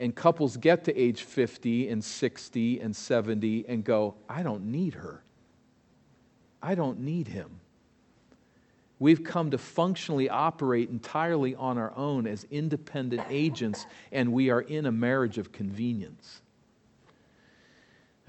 and 0.00 0.14
couples 0.14 0.56
get 0.56 0.82
to 0.84 0.96
age 0.98 1.22
50 1.22 1.88
and 1.90 2.02
60 2.02 2.80
and 2.80 2.96
70 2.96 3.66
and 3.68 3.84
go, 3.84 4.14
I 4.28 4.42
don't 4.42 4.64
need 4.64 4.94
her. 4.94 5.22
I 6.62 6.74
don't 6.74 7.00
need 7.00 7.28
him. 7.28 7.60
We've 8.98 9.22
come 9.22 9.50
to 9.50 9.58
functionally 9.58 10.28
operate 10.28 10.88
entirely 10.88 11.54
on 11.54 11.78
our 11.78 11.92
own 11.96 12.26
as 12.26 12.44
independent 12.50 13.22
agents, 13.28 13.86
and 14.10 14.32
we 14.32 14.50
are 14.50 14.62
in 14.62 14.86
a 14.86 14.92
marriage 14.92 15.38
of 15.38 15.52
convenience. 15.52 16.42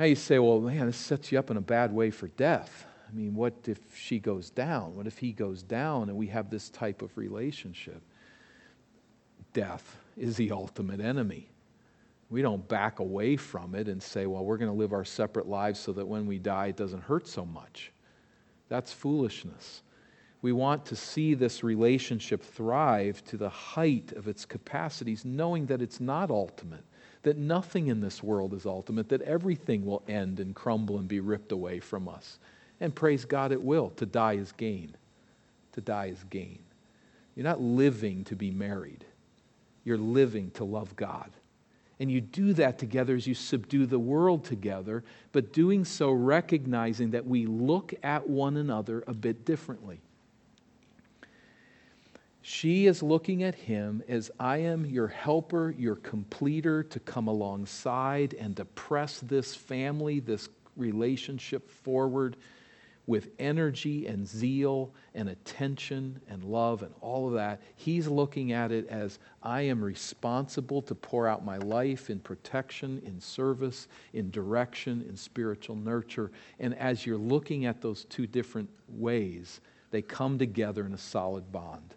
Now 0.02 0.08
you 0.08 0.16
say, 0.16 0.40
well, 0.40 0.60
man, 0.60 0.88
this 0.88 0.98
sets 0.98 1.32
you 1.32 1.38
up 1.38 1.52
in 1.52 1.58
a 1.58 1.62
bad 1.62 1.94
way 1.94 2.10
for 2.10 2.28
death. 2.30 2.88
I 3.08 3.16
mean, 3.16 3.36
what 3.36 3.54
if 3.68 3.78
she 3.96 4.18
goes 4.18 4.50
down? 4.50 4.96
What 4.96 5.06
if 5.06 5.20
he 5.20 5.32
goes 5.32 5.62
down 5.62 6.10
and 6.10 6.18
we 6.18 6.26
have 6.26 6.50
this 6.50 6.70
type 6.70 7.04
of 7.04 7.16
relationship? 7.16 8.02
Death 9.54 10.00
is 10.18 10.38
the 10.38 10.50
ultimate 10.54 11.02
enemy. 11.02 11.50
We 12.32 12.42
don't 12.42 12.68
back 12.68 12.98
away 12.98 13.36
from 13.36 13.76
it 13.76 13.88
and 13.88 14.02
say, 14.02 14.26
well, 14.26 14.44
we're 14.44 14.58
going 14.58 14.72
to 14.72 14.76
live 14.76 14.92
our 14.92 15.06
separate 15.06 15.48
lives 15.48 15.80
so 15.80 15.94
that 15.94 16.08
when 16.08 16.26
we 16.26 16.40
die, 16.40 16.70
it 16.70 16.78
doesn't 16.78 17.04
hurt 17.04 17.28
so 17.28 17.46
much. 17.46 17.92
That's 18.70 18.92
foolishness. 18.92 19.84
We 20.42 20.52
want 20.52 20.84
to 20.88 20.96
see 20.96 21.36
this 21.36 21.64
relationship 21.64 22.42
thrive 22.42 23.24
to 23.26 23.38
the 23.38 23.50
height 23.50 24.14
of 24.14 24.28
its 24.28 24.46
capacities, 24.46 25.26
knowing 25.26 25.68
that 25.68 25.80
it's 25.80 26.00
not 26.00 26.32
ultimate, 26.32 26.86
that 27.24 27.38
nothing 27.38 27.88
in 27.88 28.02
this 28.02 28.24
world 28.24 28.54
is 28.54 28.66
ultimate, 28.66 29.10
that 29.10 29.22
everything 29.22 29.86
will 29.86 30.04
end 30.08 30.40
and 30.40 30.56
crumble 30.56 30.98
and 30.98 31.08
be 31.08 31.20
ripped 31.20 31.52
away 31.52 31.80
from 31.80 32.08
us. 32.08 32.40
And 32.80 32.96
praise 32.96 33.26
God, 33.26 33.52
it 33.52 33.62
will. 33.62 33.92
To 33.92 34.06
die 34.06 34.34
is 34.34 34.52
gain. 34.54 34.96
To 35.74 35.82
die 35.82 36.08
is 36.08 36.24
gain. 36.30 36.60
You're 37.36 37.44
not 37.44 37.62
living 37.62 38.24
to 38.26 38.36
be 38.36 38.52
married, 38.52 39.06
you're 39.84 39.98
living 39.98 40.52
to 40.52 40.64
love 40.64 40.96
God. 40.96 41.32
And 42.00 42.12
you 42.12 42.20
do 42.20 42.54
that 42.54 42.80
together 42.80 43.16
as 43.16 43.28
you 43.28 43.36
subdue 43.36 43.86
the 43.86 44.00
world 44.00 44.44
together, 44.44 45.04
but 45.32 45.54
doing 45.54 45.86
so 45.86 46.10
recognizing 46.10 47.12
that 47.12 47.28
we 47.28 47.46
look 47.46 47.94
at 48.02 48.28
one 48.28 48.58
another 48.58 49.04
a 49.06 49.14
bit 49.14 49.46
differently. 49.46 50.02
She 52.44 52.88
is 52.88 53.04
looking 53.04 53.44
at 53.44 53.54
him 53.54 54.04
as 54.08 54.32
I 54.40 54.58
am 54.58 54.86
your 54.86 55.08
helper, 55.08 55.76
your 55.78 55.96
completer 55.96 56.82
to 56.84 57.00
come 57.00 57.28
alongside 57.28 58.34
and 58.34 58.58
to 58.58 58.66
press 58.66 59.20
this 59.20 59.54
family, 59.54 60.20
this 60.20 60.50
relationship 60.76 61.70
forward 61.70 62.38
with 63.06 63.30
energy 63.40 64.08
and 64.08 64.28
zeal 64.28 64.92
and 65.14 65.30
attention 65.30 66.20
and 66.28 66.44
love 66.44 66.82
and 66.82 66.94
all 67.02 67.28
of 67.28 67.34
that. 67.34 67.62
He's 67.76 68.08
looking 68.08 68.54
at 68.54 68.72
it 68.72 68.88
as 68.88 69.20
I 69.44 69.62
am 69.62 69.84
responsible 69.84 70.82
to 70.84 70.96
pour 70.96 71.28
out 71.28 71.46
my 71.46 71.58
life 71.58 72.10
in 72.10 72.20
protection, 72.20 73.02
in 73.06 73.20
service, 73.20 73.88
in 74.14 74.32
direction, 74.32 75.06
in 75.08 75.16
spiritual 75.16 75.76
nurture. 75.76 76.32
And 76.60 76.76
as 76.76 77.06
you're 77.06 77.18
looking 77.18 77.66
at 77.66 77.82
those 77.82 78.06
two 78.06 78.26
different 78.26 78.70
ways, 78.88 79.62
they 79.92 80.02
come 80.02 80.40
together 80.40 80.86
in 80.86 80.94
a 80.94 80.98
solid 80.98 81.52
bond. 81.52 81.96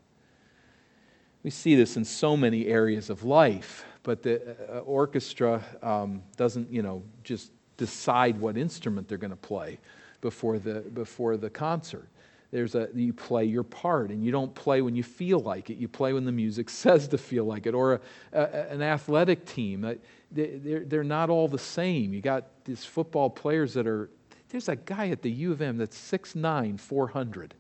We 1.45 1.51
see 1.51 1.75
this 1.75 1.97
in 1.99 2.05
so 2.05 2.37
many 2.37 2.67
areas 2.67 3.11
of 3.11 3.23
life, 3.23 3.85
but 4.03 4.23
the 4.23 4.57
uh, 4.69 4.79
orchestra 4.81 5.63
um, 5.83 6.23
doesn't, 6.37 6.73
you 6.73 6.83
know, 6.83 7.03
just 7.23 7.53
decide 7.77 8.41
what 8.41 8.57
instrument 8.57 9.09
they're 9.09 9.19
going 9.19 9.31
to 9.31 9.37
play 9.37 9.79
before 10.23 10.59
the, 10.59 10.81
before 10.81 11.37
the 11.37 11.51
concert. 11.51 12.09
There's 12.51 12.75
a, 12.75 12.89
you 12.95 13.13
play 13.13 13.45
your 13.45 13.63
part, 13.63 14.11
and 14.11 14.25
you 14.25 14.31
don't 14.31 14.55
play 14.55 14.81
when 14.81 14.97
you 14.97 15.03
feel 15.03 15.41
like 15.41 15.69
it. 15.69 15.77
You 15.77 15.87
play 15.87 16.15
when 16.15 16.25
the 16.25 16.33
music 16.33 16.71
says 16.71 17.09
to 17.09 17.19
feel 17.19 17.45
like 17.45 17.67
it. 17.67 17.75
Or 17.75 17.95
a, 17.95 18.01
a, 18.33 18.71
an 18.71 18.81
athletic 18.81 19.45
team, 19.45 19.85
uh, 19.85 19.95
they're, 20.31 20.85
they're 20.85 21.05
not 21.05 21.29
all 21.29 21.47
the 21.47 21.59
same. 21.59 22.15
You 22.15 22.23
got 22.23 22.65
these 22.65 22.87
football 22.87 23.29
players 23.29 23.75
that 23.75 23.87
are, 23.87 24.09
there's 24.49 24.71
a 24.71 24.77
guy 24.77 25.11
at 25.11 25.21
the 25.21 25.31
U 25.31 25.53
of 25.53 25.61
M 25.61 25.77
that's 25.77 25.99
6'9, 25.99 26.81
400. 26.81 27.55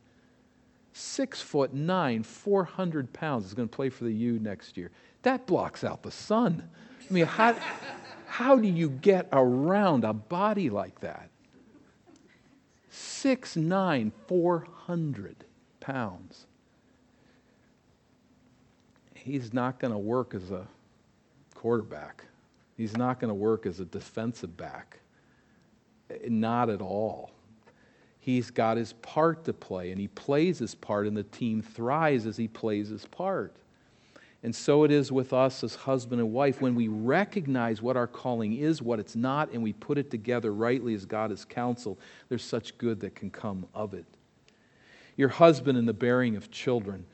Six 0.97 1.41
foot 1.41 1.75
nine, 1.75 2.23
400 2.23 3.13
pounds, 3.13 3.47
is 3.47 3.53
going 3.53 3.69
to 3.69 3.75
play 3.75 3.91
for 3.91 4.05
the 4.05 4.13
U 4.13 4.39
next 4.39 4.77
year. 4.77 4.93
That 5.23 5.45
blocks 5.45 5.83
out 5.83 6.05
the 6.05 6.13
sun. 6.13 6.69
I 7.11 7.13
mean, 7.13 7.27
how, 7.27 7.57
how 8.27 8.57
do 8.57 8.69
you 8.69 8.91
get 8.91 9.29
around 9.33 10.05
a 10.05 10.13
body 10.13 10.71
like 10.71 11.01
that? 11.01 11.31
Six 12.91 13.57
nine, 13.57 14.13
four 14.29 14.69
hundred 14.87 15.45
pounds. 15.81 16.47
He's 19.15 19.53
not 19.53 19.81
going 19.81 19.93
to 19.93 19.99
work 19.99 20.33
as 20.33 20.53
a 20.53 20.69
quarterback. 21.57 22.25
He's 22.77 22.97
not 22.97 23.19
going 23.19 23.31
to 23.31 23.35
work 23.35 23.67
as 23.67 23.81
a 23.81 23.85
defensive 23.85 24.57
back. 24.57 25.01
Not 26.29 26.71
at 26.71 26.81
all. 26.81 27.33
He's 28.25 28.51
got 28.51 28.79
his 28.79 28.95
part 28.95 29.45
to 29.45 29.53
play, 29.53 29.91
and 29.91 30.01
he 30.01 30.09
plays 30.09 30.59
his 30.59 30.75
part, 30.75 31.07
and 31.07 31.15
the 31.15 31.25
team 31.25 31.61
thrives 31.61 32.25
as 32.25 32.39
he 32.39 32.49
plays 32.49 32.89
his 32.89 33.05
part. 33.05 33.55
And 34.43 34.57
so 34.57 34.85
it 34.85 34.91
is 34.91 35.13
with 35.13 35.35
us 35.35 35.63
as 35.63 35.75
husband 35.75 36.23
and 36.23 36.33
wife. 36.33 36.63
When 36.63 36.75
we 36.75 36.89
recognize 36.89 37.83
what 37.83 37.99
our 37.99 38.07
calling 38.07 38.57
is, 38.57 38.81
what 38.81 38.99
it's 38.99 39.15
not, 39.15 39.53
and 39.53 39.63
we 39.63 39.75
put 39.75 39.99
it 39.99 40.11
together 40.11 40.55
rightly 40.55 40.95
as 40.95 41.05
God 41.05 41.33
has 41.33 41.45
counseled, 41.45 41.99
there's 42.31 42.43
such 42.43 42.79
good 42.79 43.01
that 43.01 43.15
can 43.15 43.29
come 43.29 43.67
of 43.75 43.93
it. 43.93 44.07
Your 45.17 45.29
husband 45.29 45.77
and 45.77 45.87
the 45.87 45.93
bearing 45.93 46.35
of 46.35 46.51
children. 46.51 47.05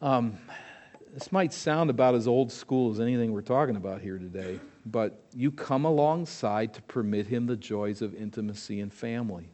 Um, 0.00 0.38
this 1.12 1.32
might 1.32 1.52
sound 1.52 1.90
about 1.90 2.14
as 2.14 2.26
old 2.26 2.50
school 2.50 2.90
as 2.90 2.98
anything 2.98 3.30
we're 3.32 3.42
talking 3.42 3.76
about 3.76 4.00
here 4.00 4.16
today, 4.16 4.58
but 4.86 5.22
you 5.34 5.50
come 5.50 5.84
alongside 5.84 6.72
to 6.72 6.82
permit 6.82 7.26
him 7.26 7.44
the 7.44 7.56
joys 7.56 8.00
of 8.00 8.14
intimacy 8.14 8.80
and 8.80 8.90
family. 8.90 9.50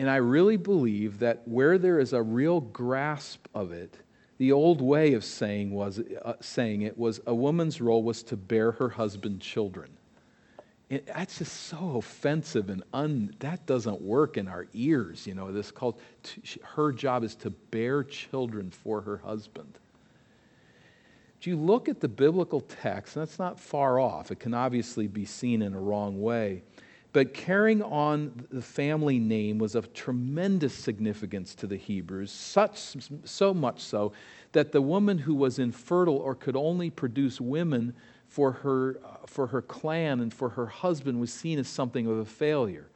And 0.00 0.08
I 0.08 0.16
really 0.16 0.56
believe 0.56 1.18
that 1.18 1.46
where 1.46 1.76
there 1.76 2.00
is 2.00 2.14
a 2.14 2.22
real 2.22 2.62
grasp 2.62 3.46
of 3.54 3.70
it, 3.70 3.98
the 4.38 4.50
old 4.50 4.80
way 4.80 5.12
of 5.12 5.22
saying, 5.22 5.72
was, 5.72 5.98
uh, 5.98 6.32
saying 6.40 6.80
it 6.80 6.96
was 6.96 7.20
a 7.26 7.34
woman's 7.34 7.82
role 7.82 8.02
was 8.02 8.22
to 8.22 8.36
bear 8.38 8.72
her 8.72 8.88
husband 8.88 9.42
children. 9.42 9.90
It, 10.88 11.06
that's 11.06 11.36
just 11.36 11.52
so 11.52 11.96
offensive 11.98 12.70
and 12.70 12.82
un, 12.94 13.34
that 13.40 13.66
doesn't 13.66 14.00
work 14.00 14.38
in 14.38 14.48
our 14.48 14.68
ears. 14.72 15.26
You 15.26 15.34
know, 15.34 15.52
this 15.52 15.70
called 15.70 16.00
her 16.62 16.92
job 16.92 17.22
is 17.22 17.34
to 17.34 17.50
bear 17.50 18.02
children 18.02 18.70
for 18.70 19.02
her 19.02 19.18
husband. 19.18 19.78
But 21.36 21.46
you 21.46 21.56
look 21.56 21.90
at 21.90 22.00
the 22.00 22.08
biblical 22.08 22.62
text, 22.62 23.16
and 23.16 23.26
that's 23.26 23.38
not 23.38 23.60
far 23.60 24.00
off. 24.00 24.30
It 24.30 24.40
can 24.40 24.54
obviously 24.54 25.08
be 25.08 25.26
seen 25.26 25.60
in 25.60 25.74
a 25.74 25.78
wrong 25.78 26.22
way. 26.22 26.62
But 27.12 27.34
carrying 27.34 27.82
on 27.82 28.46
the 28.50 28.62
family 28.62 29.18
name 29.18 29.58
was 29.58 29.74
of 29.74 29.92
tremendous 29.92 30.74
significance 30.74 31.54
to 31.56 31.66
the 31.66 31.76
Hebrews, 31.76 32.30
such, 32.30 32.96
so 33.24 33.52
much 33.52 33.80
so 33.80 34.12
that 34.52 34.70
the 34.70 34.82
woman 34.82 35.18
who 35.18 35.34
was 35.34 35.58
infertile 35.58 36.16
or 36.16 36.34
could 36.34 36.56
only 36.56 36.88
produce 36.90 37.40
women 37.40 37.94
for 38.28 38.52
her, 38.52 39.00
for 39.26 39.48
her 39.48 39.60
clan 39.60 40.20
and 40.20 40.32
for 40.32 40.50
her 40.50 40.66
husband 40.66 41.18
was 41.18 41.32
seen 41.32 41.58
as 41.58 41.66
something 41.66 42.06
of 42.06 42.18
a 42.18 42.24
failure. 42.24 42.86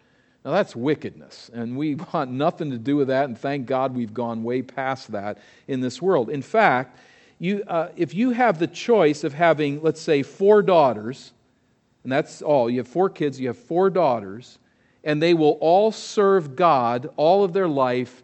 Now, 0.44 0.52
that's 0.52 0.76
wickedness, 0.76 1.50
and 1.52 1.76
we 1.76 1.94
want 2.12 2.30
nothing 2.30 2.70
to 2.70 2.78
do 2.78 2.96
with 2.96 3.08
that, 3.08 3.24
and 3.24 3.36
thank 3.36 3.66
God 3.66 3.96
we've 3.96 4.14
gone 4.14 4.44
way 4.44 4.62
past 4.62 5.10
that 5.12 5.38
in 5.66 5.80
this 5.80 6.00
world. 6.00 6.30
In 6.30 6.42
fact, 6.42 6.98
you, 7.40 7.64
uh, 7.66 7.88
if 7.96 8.14
you 8.14 8.30
have 8.30 8.60
the 8.60 8.68
choice 8.68 9.24
of 9.24 9.34
having, 9.34 9.82
let's 9.82 10.00
say, 10.00 10.22
four 10.22 10.62
daughters, 10.62 11.32
and 12.04 12.12
that's 12.12 12.42
all. 12.42 12.70
You 12.70 12.78
have 12.78 12.88
four 12.88 13.10
kids, 13.10 13.40
you 13.40 13.48
have 13.48 13.58
four 13.58 13.90
daughters, 13.90 14.58
and 15.02 15.20
they 15.20 15.34
will 15.34 15.58
all 15.60 15.90
serve 15.90 16.54
God 16.54 17.10
all 17.16 17.42
of 17.44 17.52
their 17.52 17.68
life, 17.68 18.22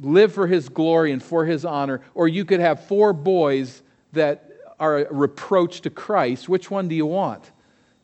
live 0.00 0.34
for 0.34 0.46
His 0.46 0.68
glory 0.68 1.12
and 1.12 1.22
for 1.22 1.44
His 1.46 1.64
honor. 1.64 2.02
Or 2.14 2.28
you 2.28 2.44
could 2.44 2.60
have 2.60 2.86
four 2.86 3.12
boys 3.12 3.82
that 4.12 4.50
are 4.78 4.98
a 4.98 5.12
reproach 5.12 5.80
to 5.82 5.90
Christ. 5.90 6.48
Which 6.48 6.70
one 6.70 6.88
do 6.88 6.94
you 6.94 7.06
want? 7.06 7.50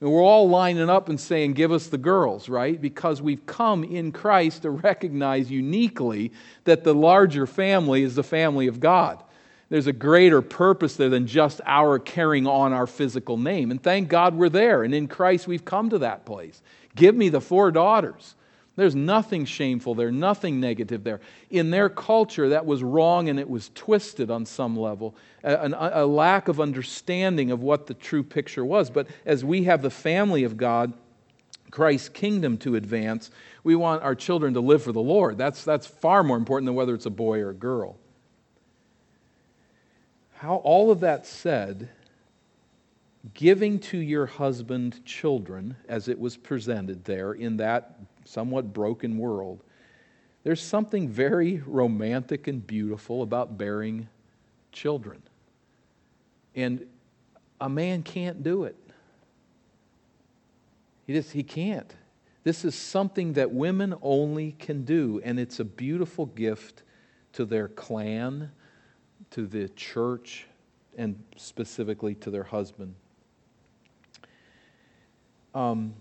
And 0.01 0.12
we're 0.12 0.23
all 0.23 0.49
lining 0.49 0.91
up 0.91 1.09
and 1.09 1.19
saying, 1.19 1.55
Give 1.55 1.73
us 1.73 1.87
the 1.87 1.99
girls, 1.99 2.49
right? 2.49 2.81
Because 2.81 3.23
we've 3.23 3.45
come 3.47 3.83
in 3.83 4.12
Christ 4.12 4.62
to 4.62 4.71
recognize 4.71 5.51
uniquely 5.51 6.33
that 6.65 6.85
the 6.85 6.95
larger 6.95 7.47
family 7.47 8.03
is 8.03 8.15
the 8.15 8.23
family 8.23 8.67
of 8.67 8.79
God. 8.79 9.23
There's 9.68 9.88
a 9.88 9.92
greater 9.92 10.42
purpose 10.42 10.94
there 10.96 11.09
than 11.09 11.26
just 11.26 11.61
our 11.66 11.98
carrying 11.98 12.46
on 12.46 12.72
our 12.72 12.87
physical 12.87 13.37
name. 13.37 13.70
And 13.70 13.83
thank 13.83 14.09
God 14.09 14.35
we're 14.35 14.48
there. 14.48 14.85
And 14.85 14.94
in 14.94 15.09
Christ, 15.09 15.48
we've 15.48 15.64
come 15.64 15.90
to 15.90 15.98
that 15.98 16.24
place. 16.24 16.62
Give 16.94 17.14
me 17.14 17.29
the 17.29 17.40
four 17.40 17.72
daughters. 17.72 18.37
There's 18.76 18.94
nothing 18.94 19.46
shameful 19.46 19.94
there, 19.94 20.12
nothing 20.12 20.61
negative 20.61 21.02
there. 21.02 21.20
In 21.50 21.70
their 21.70 21.88
culture, 21.88 22.50
that 22.50 22.66
was 22.66 22.83
wrong 22.83 23.31
and 23.31 23.40
it 23.40 23.48
was 23.48 23.70
twisted 23.74 24.31
on 24.31 24.44
some 24.44 24.76
level, 24.76 25.16
a, 25.42 25.55
a, 25.55 26.05
a 26.05 26.07
lack 26.07 26.48
of 26.48 26.61
understanding 26.61 27.50
of 27.50 27.62
what 27.62 27.87
the 27.87 27.94
true 27.94 28.22
picture 28.22 28.66
was. 28.66 28.90
But 28.90 29.09
as 29.24 29.44
we 29.44 29.64
have 29.64 29.81
the 29.81 29.90
family 29.90 30.44
of 30.44 30.59
God, 30.59 30.92
Christ's 31.70 32.11
kingdom 32.11 32.59
to 32.59 32.76
advance, 32.76 33.31
we 33.64 33.74
want 33.74 34.02
our 34.02 34.14
children 34.14 34.52
to 34.55 34.61
live 34.61 34.83
for 34.83 34.92
the 34.92 35.00
Lord. 35.00 35.38
That's, 35.38 35.64
that's 35.64 35.87
far 35.87 36.22
more 36.22 36.37
important 36.37 36.66
than 36.66 36.74
whether 36.74 36.94
it's 36.94 37.07
a 37.07 37.11
boy 37.11 37.40
or 37.40 37.50
a 37.50 37.55
girl. 37.55 37.96
How, 40.38 40.57
all 40.57 40.90
of 40.90 41.01
that 41.01 41.27
said, 41.27 41.88
giving 43.33 43.79
to 43.81 43.99
your 43.99 44.27
husband 44.27 45.05
children, 45.05 45.77
as 45.88 46.09
it 46.09 46.18
was 46.18 46.37
presented 46.37 47.05
there 47.05 47.33
in 47.33 47.57
that 47.57 47.99
somewhat 48.25 48.72
broken 48.72 49.16
world, 49.16 49.62
there's 50.44 50.61
something 50.61 51.09
very 51.09 51.62
romantic 51.66 52.46
and 52.49 52.64
beautiful 52.64 53.22
about 53.22 53.57
bearing 53.57 54.09
children. 54.72 55.22
And 56.55 56.87
a 57.61 57.68
man 57.68 58.03
can't 58.03 58.42
do 58.42 58.64
it. 58.64 58.77
He 61.07 61.14
just 61.14 61.33
he 61.33 61.42
can't. 61.42 61.92
This 62.44 62.64
is 62.64 62.75
something 62.75 63.33
that 63.33 63.51
women 63.51 63.94
only 64.03 64.53
can 64.59 64.85
do, 64.85 65.20
and 65.25 65.40
it's 65.40 65.61
a 65.61 65.64
beautiful 65.64 66.27
gift 66.27 66.83
to 67.33 67.44
their 67.44 67.68
clan, 67.68 68.51
to 69.31 69.47
the 69.47 69.69
church 69.71 70.47
and 70.97 71.23
specifically 71.37 72.15
to 72.17 72.31
their 72.31 72.45
husband. 72.45 72.95
Um, 75.55 75.95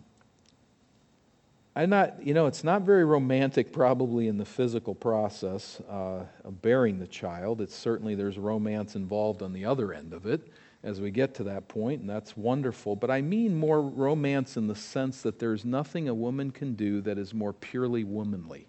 I'm 1.78 1.90
not, 1.90 2.26
you 2.26 2.34
know, 2.34 2.46
it's 2.46 2.64
not 2.64 2.84
very 2.84 3.04
romantic 3.04 3.74
probably 3.74 4.28
in 4.28 4.38
the 4.38 4.46
physical 4.46 4.96
process 4.96 5.82
uh, 5.90 6.24
of 6.46 6.62
bearing 6.62 7.00
the 7.00 7.08
child. 7.08 7.60
It's 7.60 7.76
certainly 7.76 8.16
there's 8.16 8.38
romance 8.38 8.96
involved 8.96 9.42
on 9.42 9.52
the 9.52 9.66
other 9.66 9.94
end 9.94 10.14
of 10.14 10.26
it 10.26 10.48
as 10.84 11.02
we 11.02 11.12
get 11.12 11.34
to 11.34 11.44
that 11.44 11.68
point, 11.68 12.00
and 12.00 12.10
that's 12.10 12.38
wonderful. 12.38 12.96
But 12.96 13.12
I 13.12 13.22
mean 13.22 13.56
more 13.56 13.82
romance 13.82 14.56
in 14.56 14.68
the 14.68 14.76
sense 14.76 15.22
that 15.24 15.40
there's 15.40 15.66
nothing 15.66 16.08
a 16.08 16.14
woman 16.14 16.52
can 16.52 16.76
do 16.76 17.02
that 17.02 17.18
is 17.18 17.34
more 17.34 17.52
purely 17.52 18.04
womanly 18.04 18.68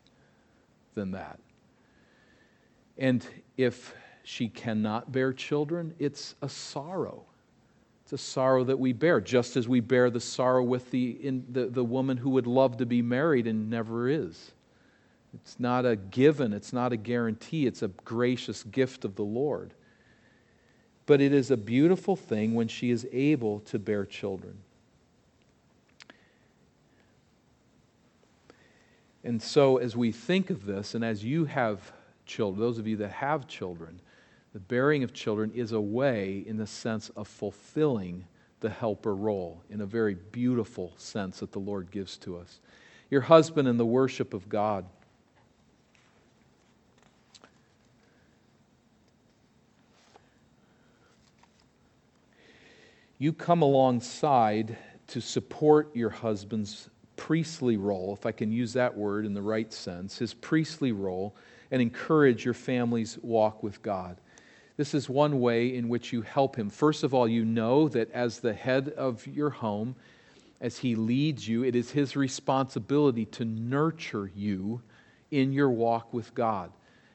than 0.95 1.13
that. 1.13 1.39
And 2.99 3.25
if 3.57 3.95
she 4.29 4.49
cannot 4.49 5.13
bear 5.13 5.33
children, 5.33 5.95
it's 6.01 6.35
a 6.43 6.49
sorrow. 6.49 7.23
It's 8.03 8.13
a 8.13 8.19
sorrow 8.19 8.65
that 8.65 8.77
we 8.77 8.93
bear, 8.93 9.21
just 9.21 9.57
as 9.57 9.69
we 9.69 9.79
bear 9.79 10.11
the 10.11 10.19
sorrow 10.19 10.65
with 10.65 10.91
the, 10.91 11.11
in, 11.25 11.47
the, 11.49 11.67
the 11.67 11.85
woman 11.85 12.17
who 12.17 12.31
would 12.31 12.49
love 12.49 12.77
to 12.79 12.87
be 12.87 13.03
married 13.03 13.47
and 13.47 13.71
never 13.71 14.09
is. 14.09 14.51
It's 15.33 15.61
not 15.61 15.87
a 15.87 15.95
given, 15.95 16.53
it's 16.53 16.73
not 16.73 16.93
a 16.93 16.97
guarantee, 16.97 17.69
it's 17.69 17.83
a 17.83 17.89
gracious 18.05 18.65
gift 18.65 19.05
of 19.05 19.15
the 19.15 19.23
Lord. 19.23 19.75
But 21.07 21.21
it 21.21 21.33
is 21.33 21.53
a 21.53 21.57
beautiful 21.57 22.17
thing 22.17 22.55
when 22.55 22.67
she 22.67 22.91
is 22.91 23.07
able 23.13 23.61
to 23.61 23.79
bear 23.79 24.05
children. 24.05 24.59
And 29.23 29.41
so, 29.41 29.77
as 29.77 29.97
we 29.97 30.11
think 30.11 30.51
of 30.51 30.67
this, 30.67 30.97
and 30.97 31.05
as 31.05 31.23
you 31.23 31.45
have 31.45 31.93
children, 32.27 32.61
those 32.61 32.79
of 32.79 32.89
you 32.89 32.97
that 32.97 33.13
have 33.13 33.47
children, 33.47 34.01
the 34.57 34.61
bearing 34.61 35.05
of 35.05 35.13
children 35.13 35.53
is 35.55 35.73
a 35.73 35.81
way, 35.83 36.43
in 36.47 36.57
the 36.57 36.67
sense 36.67 37.11
of 37.11 37.29
fulfilling 37.29 38.25
the 38.61 38.71
helper 38.71 39.15
role, 39.15 39.63
in 39.69 39.83
a 39.83 39.85
very 39.85 40.15
beautiful 40.15 40.95
sense 40.97 41.41
that 41.41 41.53
the 41.53 41.59
Lord 41.59 41.91
gives 41.91 42.17
to 42.17 42.39
us. 42.39 42.61
Your 43.11 43.21
husband 43.21 43.69
in 43.69 43.77
the 43.77 43.85
worship 43.85 44.33
of 44.33 44.49
God. 44.49 44.87
You 53.19 53.35
come 53.35 53.61
alongside 53.61 54.79
to 55.09 55.21
support 55.21 55.95
your 55.95 56.09
husband's 56.09 56.89
priestly 57.17 57.77
role, 57.77 58.15
if 58.15 58.25
I 58.25 58.33
can 58.33 58.51
use 58.51 58.73
that 58.73 58.97
word 58.97 59.27
in 59.27 59.35
the 59.35 59.43
right 59.43 59.71
sense, 59.71 60.17
his 60.17 60.33
priestly 60.33 60.93
role, 60.93 61.37
and 61.71 61.83
encourage 61.83 62.47
your 62.47 62.55
family's 62.55 63.19
walk 63.19 63.63
with 63.63 63.83
God. 63.83 64.17
This 64.77 64.93
is 64.93 65.09
one 65.09 65.41
way 65.41 65.75
in 65.75 65.89
which 65.89 66.13
you 66.13 66.23
help 66.23 66.57
him. 66.57 66.69
First 66.69 67.03
of 67.03 67.15
all, 67.15 67.27
you 67.27 67.45
know 67.45 67.89
that 67.89 68.11
as 68.13 68.41
the 68.41 68.53
head 68.53 68.91
of 68.91 69.27
your 69.27 69.51
home, 69.51 69.97
as 70.61 70.79
he 70.79 70.95
leads 70.95 71.49
you, 71.49 71.65
it 71.65 71.75
is 71.75 71.91
his 71.91 72.17
responsibility 72.17 73.25
to 73.27 73.45
nurture 73.45 74.31
you 74.35 74.83
in 75.31 75.53
your 75.53 75.71
walk 75.71 76.13
with 76.13 76.35
God. 76.35 76.71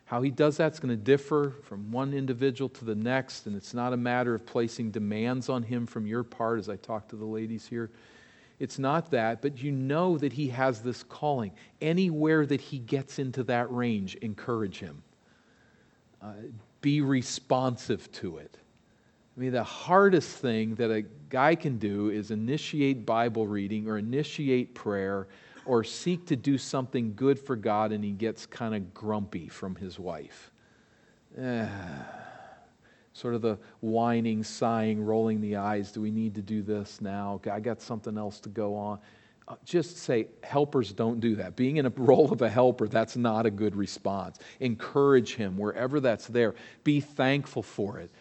How 0.06 0.22
he 0.22 0.30
does 0.30 0.58
that's 0.58 0.80
going 0.80 0.90
to 0.90 1.02
differ 1.02 1.54
from 1.64 1.92
one 1.92 2.14
individual 2.14 2.68
to 2.70 2.86
the 2.86 2.96
next, 2.96 3.46
and 3.46 3.56
it's 3.56 3.74
not 3.74 3.94
a 3.94 3.98
matter 3.98 4.36
of 4.36 4.46
placing 4.46 4.92
demands 4.92 5.48
on 5.48 5.64
him 5.64 5.86
from 5.86 6.06
your 6.06 6.24
part, 6.24 6.60
as 6.60 6.68
I 6.68 6.76
talk 6.76 7.08
to 7.10 7.16
the 7.16 7.26
ladies 7.26 7.68
here. 7.68 7.90
It's 8.60 8.78
not 8.78 9.10
that, 9.12 9.42
but 9.42 9.64
you 9.64 9.72
know 9.72 10.18
that 10.18 10.34
he 10.34 10.50
has 10.50 10.82
this 10.82 11.04
calling. 11.04 11.52
Anywhere 11.80 12.46
that 12.46 12.62
he 12.62 12.78
gets 12.78 13.20
into 13.20 13.44
that 13.46 13.72
range, 13.72 14.16
encourage 14.16 14.80
him. 14.80 15.02
Uh, 16.22 16.34
be 16.82 17.02
responsive 17.02 18.12
to 18.14 18.38
it. 18.38 18.58
I 19.36 19.40
mean, 19.40 19.52
the 19.52 19.64
hardest 19.64 20.38
thing 20.38 20.76
that 20.76 20.92
a 20.92 21.04
guy 21.30 21.56
can 21.56 21.78
do 21.78 22.10
is 22.10 22.32
initiate 22.32 23.06
Bible 23.06 23.48
reading 23.48 23.88
or 23.88 23.98
initiate 23.98 24.76
prayer 24.76 25.28
or 25.66 25.84
seek 25.84 26.26
to 26.28 26.36
do 26.36 26.58
something 26.58 27.14
good 27.16 27.40
for 27.40 27.56
God 27.56 27.92
and 27.92 28.04
he 28.04 28.12
gets 28.12 28.46
kind 28.46 28.76
of 28.76 28.94
grumpy 28.94 29.48
from 29.48 29.76
his 29.76 29.98
wife. 30.00 30.52
Sort 33.14 33.36
of 33.36 33.42
the 33.42 33.58
whining, 33.82 34.44
sighing, 34.44 35.04
rolling 35.04 35.42
the 35.42 35.58
eyes. 35.58 35.92
Do 35.92 36.02
we 36.02 36.12
need 36.12 36.36
to 36.36 36.42
do 36.42 36.62
this 36.62 37.02
now? 37.02 37.40
I 37.52 37.60
got 37.60 37.82
something 37.82 38.18
else 38.18 38.40
to 38.42 38.50
go 38.50 38.76
on. 38.76 39.00
Uh, 39.48 39.56
just 39.66 39.98
say, 39.98 40.28
helpers 40.44 40.94
don't 40.94 41.20
do 41.20 41.36
that. 41.36 41.56
Being 41.56 41.78
in 41.78 41.86
a 41.86 41.90
role 41.96 42.32
of 42.32 42.42
a 42.42 42.50
helper, 42.50 42.88
that's 42.88 43.18
not 43.18 43.46
a 43.46 43.52
good 43.52 43.76
response. 43.76 44.40
Encourage 44.60 45.36
him 45.36 45.58
wherever 45.58 46.00
that's 46.00 46.28
there. 46.28 46.56
Be 46.84 47.00
thankful 47.00 47.64
for 47.64 48.00
it. 48.00 48.12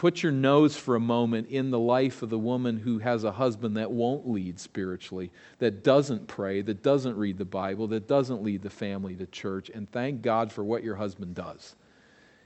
Put 0.00 0.22
your 0.22 0.32
nose 0.32 0.76
for 0.76 0.96
a 0.96 1.00
moment 1.00 1.48
in 1.48 1.70
the 1.70 1.78
life 1.78 2.22
of 2.22 2.30
the 2.30 2.38
woman 2.38 2.78
who 2.78 2.98
has 3.00 3.22
a 3.22 3.32
husband 3.32 3.76
that 3.76 3.90
won't 3.90 4.26
lead 4.26 4.58
spiritually, 4.58 5.30
that 5.58 5.84
doesn't 5.84 6.26
pray, 6.26 6.62
that 6.62 6.82
doesn't 6.82 7.18
read 7.18 7.36
the 7.36 7.44
Bible, 7.44 7.86
that 7.88 8.08
doesn't 8.08 8.42
lead 8.42 8.62
the 8.62 8.70
family 8.70 9.14
to 9.16 9.26
church, 9.26 9.68
and 9.68 9.90
thank 9.92 10.22
God 10.22 10.50
for 10.50 10.64
what 10.64 10.82
your 10.82 10.96
husband 10.96 11.34
does. 11.34 11.76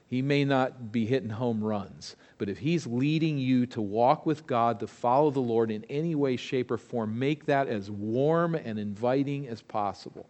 He 0.06 0.22
may 0.22 0.44
not 0.44 0.92
be 0.92 1.06
hitting 1.06 1.30
home 1.30 1.62
runs, 1.62 2.16
but 2.38 2.48
if 2.48 2.58
he's 2.58 2.86
leading 2.86 3.38
you 3.38 3.66
to 3.66 3.80
walk 3.80 4.26
with 4.26 4.46
God, 4.46 4.80
to 4.80 4.86
follow 4.86 5.30
the 5.30 5.40
Lord 5.40 5.70
in 5.70 5.84
any 5.88 6.14
way, 6.14 6.36
shape, 6.36 6.70
or 6.70 6.76
form, 6.76 7.18
make 7.18 7.46
that 7.46 7.68
as 7.68 7.90
warm 7.90 8.54
and 8.54 8.78
inviting 8.78 9.48
as 9.48 9.62
possible. 9.62 10.28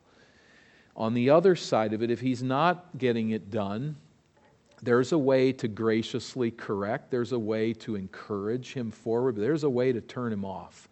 On 0.97 1.13
the 1.13 1.31
other 1.31 1.57
side 1.57 1.93
of 1.93 2.03
it, 2.03 2.11
if 2.11 2.21
he's 2.21 2.43
not 2.43 2.97
getting 2.99 3.31
it 3.31 3.51
done, 3.51 3.97
there's 4.83 5.13
a 5.13 5.19
way 5.19 5.53
to 5.53 5.67
graciously 5.67 6.51
correct, 6.51 7.11
there's 7.11 7.33
a 7.33 7.39
way 7.39 7.73
to 7.73 7.97
encourage 7.97 8.75
him 8.75 8.91
forward, 8.91 9.37
there's 9.37 9.65
a 9.65 9.71
way 9.71 9.93
to 9.93 10.01
turn 10.01 10.33
him 10.33 10.45
off. 10.45 10.89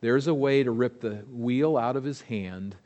There's 0.00 0.26
a 0.26 0.34
way 0.34 0.62
to 0.62 0.70
rip 0.70 1.00
the 1.00 1.16
wheel 1.30 1.76
out 1.76 1.96
of 1.96 2.04
his 2.04 2.20
hand 2.20 2.76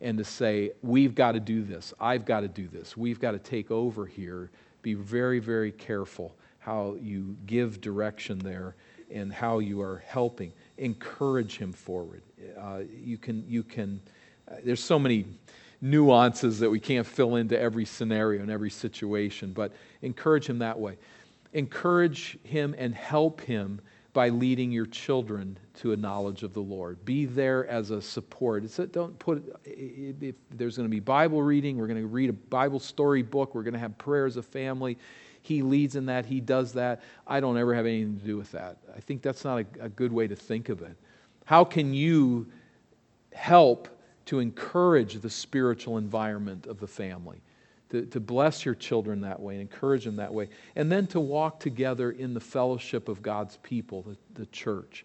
and 0.00 0.18
to 0.18 0.24
say, 0.24 0.72
We've 0.82 1.14
got 1.14 1.32
to 1.32 1.40
do 1.40 1.62
this. 1.62 1.94
I've 2.00 2.24
got 2.24 2.40
to 2.40 2.48
do 2.48 2.68
this. 2.68 2.96
We've 2.96 3.20
got 3.20 3.32
to 3.32 3.38
take 3.38 3.70
over 3.70 4.06
here. 4.06 4.50
Be 4.84 4.92
very, 4.92 5.38
very 5.38 5.72
careful 5.72 6.36
how 6.58 6.96
you 7.00 7.38
give 7.46 7.80
direction 7.80 8.38
there 8.38 8.76
and 9.10 9.32
how 9.32 9.60
you 9.60 9.80
are 9.80 10.04
helping. 10.06 10.52
Encourage 10.76 11.56
him 11.56 11.72
forward. 11.72 12.20
Uh, 12.60 12.80
you 13.02 13.16
can, 13.16 13.42
you 13.48 13.62
can, 13.62 13.98
uh, 14.46 14.56
there's 14.62 14.84
so 14.84 14.98
many 14.98 15.24
nuances 15.80 16.58
that 16.58 16.68
we 16.68 16.78
can't 16.78 17.06
fill 17.06 17.36
into 17.36 17.58
every 17.58 17.86
scenario 17.86 18.42
and 18.42 18.50
every 18.50 18.68
situation, 18.68 19.54
but 19.54 19.72
encourage 20.02 20.46
him 20.46 20.58
that 20.58 20.78
way. 20.78 20.98
Encourage 21.54 22.38
him 22.42 22.74
and 22.76 22.94
help 22.94 23.40
him 23.40 23.80
by 24.14 24.30
leading 24.30 24.70
your 24.70 24.86
children 24.86 25.58
to 25.74 25.92
a 25.92 25.96
knowledge 25.96 26.44
of 26.44 26.54
the 26.54 26.60
Lord. 26.60 27.04
Be 27.04 27.26
there 27.26 27.66
as 27.66 27.90
a 27.90 28.00
support. 28.00 28.64
It's 28.64 28.78
a, 28.78 28.86
don't 28.86 29.18
put, 29.18 29.54
if 29.64 30.36
there's 30.52 30.76
going 30.76 30.88
to 30.88 30.90
be 30.90 31.00
Bible 31.00 31.42
reading, 31.42 31.76
we're 31.76 31.88
going 31.88 32.00
to 32.00 32.06
read 32.06 32.30
a 32.30 32.34
Bible 32.34 32.78
story 32.78 33.22
book, 33.22 33.54
we're 33.54 33.64
going 33.64 33.74
to 33.74 33.80
have 33.80 33.98
prayer 33.98 34.24
as 34.24 34.36
a 34.36 34.42
family. 34.42 34.96
He 35.42 35.60
leads 35.60 35.96
in 35.96 36.06
that, 36.06 36.24
he 36.24 36.40
does 36.40 36.72
that. 36.72 37.02
I 37.26 37.40
don't 37.40 37.58
ever 37.58 37.74
have 37.74 37.84
anything 37.84 38.18
to 38.18 38.24
do 38.24 38.36
with 38.38 38.50
that. 38.52 38.78
I 38.96 39.00
think 39.00 39.20
that's 39.20 39.44
not 39.44 39.58
a, 39.58 39.66
a 39.80 39.88
good 39.90 40.12
way 40.12 40.26
to 40.28 40.36
think 40.36 40.70
of 40.70 40.80
it. 40.80 40.96
How 41.44 41.64
can 41.64 41.92
you 41.92 42.46
help 43.34 43.88
to 44.26 44.38
encourage 44.38 45.20
the 45.20 45.28
spiritual 45.28 45.98
environment 45.98 46.66
of 46.66 46.80
the 46.80 46.86
family, 46.86 47.42
to, 47.90 48.06
to 48.06 48.20
bless 48.20 48.64
your 48.64 48.74
children 48.74 49.20
that 49.20 49.40
way 49.40 49.54
and 49.54 49.60
encourage 49.60 50.04
them 50.04 50.16
that 50.16 50.32
way, 50.32 50.48
and 50.76 50.90
then 50.90 51.06
to 51.08 51.20
walk 51.20 51.60
together 51.60 52.10
in 52.10 52.34
the 52.34 52.40
fellowship 52.40 53.08
of 53.08 53.22
God's 53.22 53.58
people, 53.58 54.02
the, 54.02 54.16
the 54.34 54.46
church, 54.46 55.04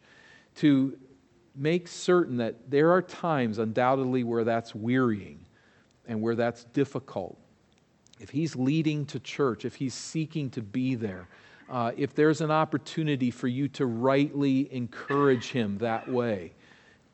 to 0.55 0.97
make 1.55 1.87
certain 1.87 2.37
that 2.37 2.69
there 2.69 2.91
are 2.91 3.01
times, 3.01 3.59
undoubtedly, 3.59 4.23
where 4.23 4.43
that's 4.43 4.73
wearying 4.73 5.39
and 6.07 6.21
where 6.21 6.35
that's 6.35 6.63
difficult. 6.65 7.37
If 8.19 8.29
he's 8.29 8.55
leading 8.55 9.05
to 9.07 9.19
church, 9.19 9.65
if 9.65 9.75
he's 9.75 9.93
seeking 9.93 10.49
to 10.51 10.61
be 10.61 10.95
there, 10.95 11.27
uh, 11.69 11.91
if 11.95 12.15
there's 12.15 12.41
an 12.41 12.51
opportunity 12.51 13.29
for 13.29 13.47
you 13.47 13.67
to 13.69 13.85
rightly 13.85 14.73
encourage 14.73 15.51
him 15.51 15.77
that 15.77 16.09
way, 16.11 16.53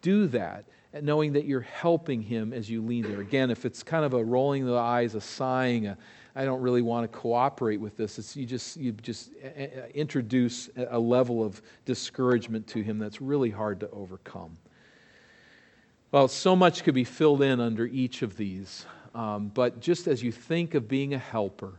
do 0.01 0.27
that 0.27 0.65
knowing 1.01 1.33
that 1.33 1.45
you're 1.45 1.61
helping 1.61 2.21
him 2.21 2.53
as 2.53 2.69
you 2.69 2.81
lean 2.81 3.03
there. 3.03 3.21
Again, 3.21 3.51
if 3.51 3.65
it's 3.65 3.83
kind 3.83 4.05
of 4.05 4.13
a 4.13 4.23
rolling 4.23 4.65
the 4.65 4.75
eyes, 4.75 5.15
a 5.15 5.21
sighing, 5.21 5.95
I 6.35 6.45
don't 6.45 6.61
really 6.61 6.81
want 6.81 7.11
to 7.11 7.17
cooperate 7.17 7.79
with 7.79 7.97
this, 7.97 8.19
it's, 8.19 8.35
you 8.35 8.45
just, 8.45 8.77
you 8.77 8.91
just 8.91 9.31
uh, 9.43 9.63
uh, 9.63 9.67
introduce 9.93 10.69
a 10.75 10.99
level 10.99 11.43
of 11.43 11.61
discouragement 11.85 12.67
to 12.67 12.81
him 12.81 12.99
that's 12.99 13.21
really 13.21 13.49
hard 13.49 13.79
to 13.81 13.89
overcome. 13.91 14.57
Well, 16.11 16.27
so 16.27 16.55
much 16.55 16.83
could 16.83 16.95
be 16.95 17.03
filled 17.03 17.41
in 17.41 17.59
under 17.59 17.85
each 17.85 18.21
of 18.21 18.37
these, 18.37 18.85
um, 19.13 19.51
but 19.53 19.79
just 19.79 20.07
as 20.07 20.23
you 20.23 20.31
think 20.31 20.73
of 20.73 20.87
being 20.87 21.13
a 21.13 21.17
helper, 21.17 21.73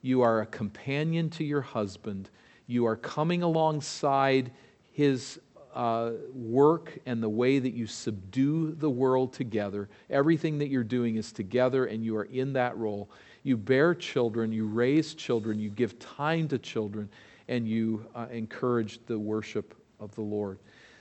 you 0.00 0.22
are 0.22 0.42
a 0.42 0.46
companion 0.46 1.30
to 1.30 1.44
your 1.44 1.62
husband. 1.62 2.28
You 2.66 2.86
are 2.86 2.96
coming 2.96 3.42
alongside 3.42 4.50
his 4.92 5.40
uh, 5.74 6.12
work 6.32 6.98
and 7.04 7.22
the 7.22 7.28
way 7.28 7.58
that 7.58 7.74
you 7.74 7.86
subdue 7.86 8.72
the 8.78 8.88
world 8.88 9.32
together. 9.32 9.88
Everything 10.08 10.58
that 10.58 10.68
you're 10.68 10.84
doing 10.84 11.16
is 11.16 11.32
together, 11.32 11.86
and 11.86 12.04
you 12.04 12.16
are 12.16 12.24
in 12.24 12.52
that 12.54 12.76
role. 12.78 13.10
You 13.42 13.56
bear 13.56 13.94
children, 13.94 14.52
you 14.52 14.66
raise 14.66 15.14
children, 15.14 15.58
you 15.58 15.70
give 15.70 15.98
time 15.98 16.48
to 16.48 16.58
children, 16.58 17.08
and 17.48 17.68
you 17.68 18.06
uh, 18.14 18.26
encourage 18.30 19.04
the 19.06 19.18
worship 19.18 19.74
of 19.98 20.14
the 20.14 20.22
Lord. 20.22 20.58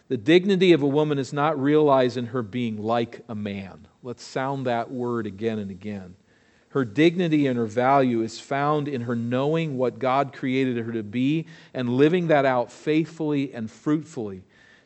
The 0.09 0.17
dignity 0.17 0.73
of 0.73 0.81
a 0.81 0.87
woman 0.87 1.17
is 1.17 1.31
not 1.31 1.61
realized 1.61 2.17
in 2.17 2.25
her 2.27 2.43
being 2.43 2.77
like 2.77 3.21
a 3.29 3.35
man. 3.35 3.87
Let's 4.01 4.23
sound 4.23 4.65
that 4.65 4.91
word 4.91 5.27
again 5.27 5.59
and 5.59 5.71
again. 5.71 6.15
Her 6.69 6.83
dignity 6.83 7.45
and 7.45 7.57
her 7.57 7.67
value 7.67 8.21
is 8.23 8.39
found 8.39 8.87
in 8.87 9.01
her 9.01 9.15
knowing 9.15 9.77
what 9.77 9.99
God 9.99 10.33
created 10.33 10.77
her 10.77 10.91
to 10.91 11.03
be 11.03 11.45
and 11.75 11.87
living 11.87 12.27
that 12.27 12.45
out 12.45 12.71
faithfully 12.71 13.53
and 13.53 13.69
fruitfully 13.69 14.43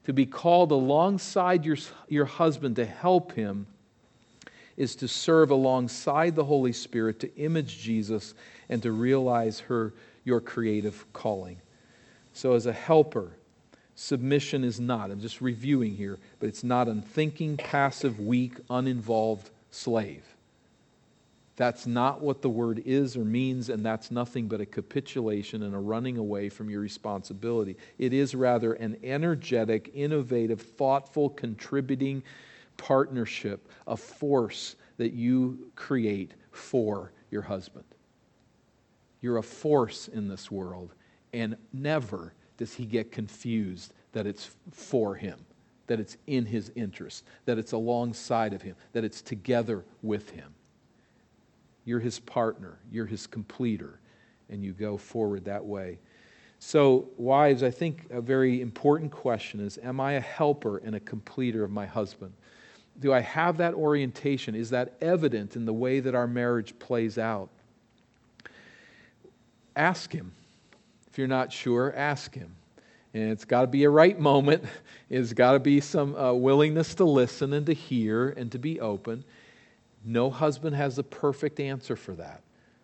to 0.07 0.13
be 0.13 0.25
called 0.25 0.71
alongside 0.71 1.65
your, 1.65 1.75
your 2.07 2.23
husband 2.23 2.77
to 2.77 2.85
help 2.85 3.33
him 3.33 3.67
is 4.77 4.95
to 4.95 5.05
serve 5.05 5.51
alongside 5.51 6.33
the 6.33 6.45
Holy 6.45 6.71
Spirit, 6.71 7.19
to 7.19 7.35
image 7.35 7.79
Jesus, 7.79 8.33
and 8.69 8.81
to 8.83 8.93
realize 8.93 9.59
her, 9.59 9.93
your 10.23 10.39
creative 10.39 11.05
calling. 11.11 11.57
So, 12.31 12.53
as 12.53 12.67
a 12.67 12.71
helper, 12.71 13.33
submission 13.95 14.63
is 14.63 14.79
not, 14.79 15.11
I'm 15.11 15.19
just 15.19 15.41
reviewing 15.41 15.93
here, 15.93 16.17
but 16.39 16.47
it's 16.47 16.63
not 16.63 16.87
unthinking, 16.87 17.57
passive, 17.57 18.17
weak, 18.17 18.53
uninvolved 18.69 19.49
slave. 19.71 20.23
That's 21.57 21.87
not 21.87 22.21
what 22.21 22.43
the 22.43 22.49
word 22.49 22.83
is 22.85 23.17
or 23.17 23.25
means, 23.25 23.69
and 23.69 23.83
that's 23.83 24.11
nothing 24.11 24.47
but 24.47 24.61
a 24.61 24.65
capitulation 24.65 25.63
and 25.63 25.73
a 25.73 25.79
running 25.79 26.19
away 26.19 26.49
from 26.49 26.69
your 26.69 26.81
responsibility. 26.81 27.77
It 27.97 28.13
is 28.13 28.35
rather 28.35 28.73
an 28.73 28.97
energetic, 29.03 29.89
innovative, 29.95 30.61
thoughtful, 30.61 31.31
contributing 31.31 32.21
partnership, 32.77 33.67
a 33.87 33.97
force 33.97 34.75
that 34.97 35.13
you 35.13 35.71
create 35.75 36.35
for 36.51 37.11
your 37.31 37.41
husband. 37.41 37.85
You're 39.21 39.37
a 39.37 39.43
force 39.43 40.07
in 40.07 40.27
this 40.27 40.51
world, 40.51 40.93
and 41.33 41.57
never 41.73 42.33
does 42.57 42.75
he 42.75 42.85
get 42.85 43.11
confused 43.11 43.93
that 44.11 44.27
it's 44.27 44.51
for 44.71 45.15
him, 45.15 45.39
that 45.87 45.99
it's 45.99 46.17
in 46.27 46.45
his 46.45 46.71
interest, 46.75 47.23
that 47.45 47.57
it's 47.57 47.71
alongside 47.71 48.53
of 48.53 48.61
him, 48.61 48.75
that 48.93 49.03
it's 49.03 49.23
together 49.23 49.83
with 50.03 50.29
him. 50.29 50.53
You're 51.87 52.01
his 52.01 52.19
partner, 52.19 52.79
you're 52.91 53.05
his 53.05 53.27
completer, 53.27 54.01
and 54.49 54.61
you 54.61 54.73
go 54.73 54.97
forward 54.97 55.45
that 55.45 55.65
way. 55.65 55.99
So, 56.59 57.07
wives, 57.15 57.63
I 57.63 57.71
think 57.71 58.07
a 58.09 58.19
very 58.19 58.59
important 58.59 59.09
question 59.09 59.61
is 59.61 59.79
Am 59.81 60.01
I 60.01 60.13
a 60.13 60.19
helper 60.19 60.79
and 60.79 60.95
a 60.95 60.99
completer 60.99 61.63
of 61.63 61.71
my 61.71 61.85
husband? 61.85 62.33
Do 62.99 63.13
I 63.13 63.21
have 63.21 63.55
that 63.59 63.73
orientation? 63.73 64.53
Is 64.53 64.69
that 64.71 64.97
evident 64.99 65.55
in 65.55 65.63
the 65.63 65.71
way 65.71 66.01
that 66.01 66.13
our 66.13 66.27
marriage 66.27 66.77
plays 66.77 67.17
out? 67.17 67.47
Ask 69.77 70.11
him. 70.11 70.33
If 71.09 71.17
you're 71.17 71.27
not 71.29 71.53
sure, 71.53 71.93
ask 71.95 72.35
him. 72.35 72.53
And 73.13 73.31
it's 73.31 73.45
got 73.45 73.61
to 73.61 73.67
be 73.67 73.85
a 73.85 73.89
right 73.89 74.19
moment. 74.19 74.65
It's 75.09 75.31
got 75.31 75.53
to 75.53 75.59
be 75.59 75.79
some 75.79 76.17
uh, 76.17 76.33
willingness 76.33 76.93
to 76.95 77.05
listen 77.05 77.53
and 77.53 77.65
to 77.67 77.73
hear 77.73 78.31
and 78.31 78.51
to 78.51 78.59
be 78.59 78.81
open. 78.81 79.23
No 80.07 80.29
husband 80.29 80.73
has 80.75 80.95
the 80.95 81.03
perfect 81.03 81.59
answer 81.59 81.97
for 81.97 82.15
that. 82.15 82.41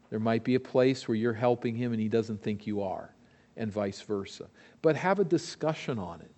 There 0.09 0.19
might 0.19 0.43
be 0.43 0.55
a 0.55 0.59
place 0.59 1.07
where 1.07 1.15
you're 1.15 1.33
helping 1.33 1.73
him 1.73 1.93
and 1.93 2.01
he 2.01 2.09
doesn't 2.09 2.43
think 2.43 2.67
you 2.67 2.81
are, 2.81 3.15
and 3.55 3.71
vice 3.71 4.01
versa. 4.01 4.47
But 4.81 4.97
have 4.97 5.19
a 5.19 5.23
discussion 5.23 5.97
on 5.97 6.19
it. 6.19 6.31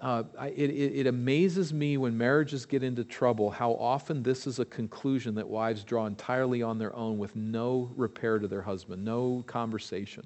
Uh, 0.00 0.22
it, 0.54 0.70
it, 0.70 1.00
it, 1.00 1.06
amazes 1.06 1.72
me 1.72 1.96
when 1.96 2.16
marriages 2.16 2.66
get 2.66 2.82
into 2.82 3.04
trouble 3.04 3.50
how 3.50 3.72
often 3.72 4.22
this 4.22 4.46
is 4.46 4.58
a 4.58 4.64
conclusion 4.64 5.34
that 5.34 5.48
wives 5.48 5.82
draw 5.82 6.06
entirely 6.06 6.62
on 6.62 6.78
their 6.78 6.94
own 6.94 7.16
with 7.16 7.34
no 7.34 7.90
repair 7.96 8.38
to 8.38 8.46
their 8.46 8.62
husband, 8.62 9.04
no 9.04 9.42
conversation. 9.46 10.24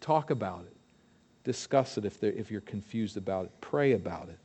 Talk 0.00 0.30
about 0.30 0.64
it, 0.66 0.76
discuss 1.44 1.96
it 1.96 2.04
if, 2.04 2.22
if 2.22 2.50
you're 2.50 2.60
confused 2.62 3.16
about 3.16 3.46
it, 3.46 3.52
pray 3.60 3.92
about 3.92 4.28
it 4.28 4.38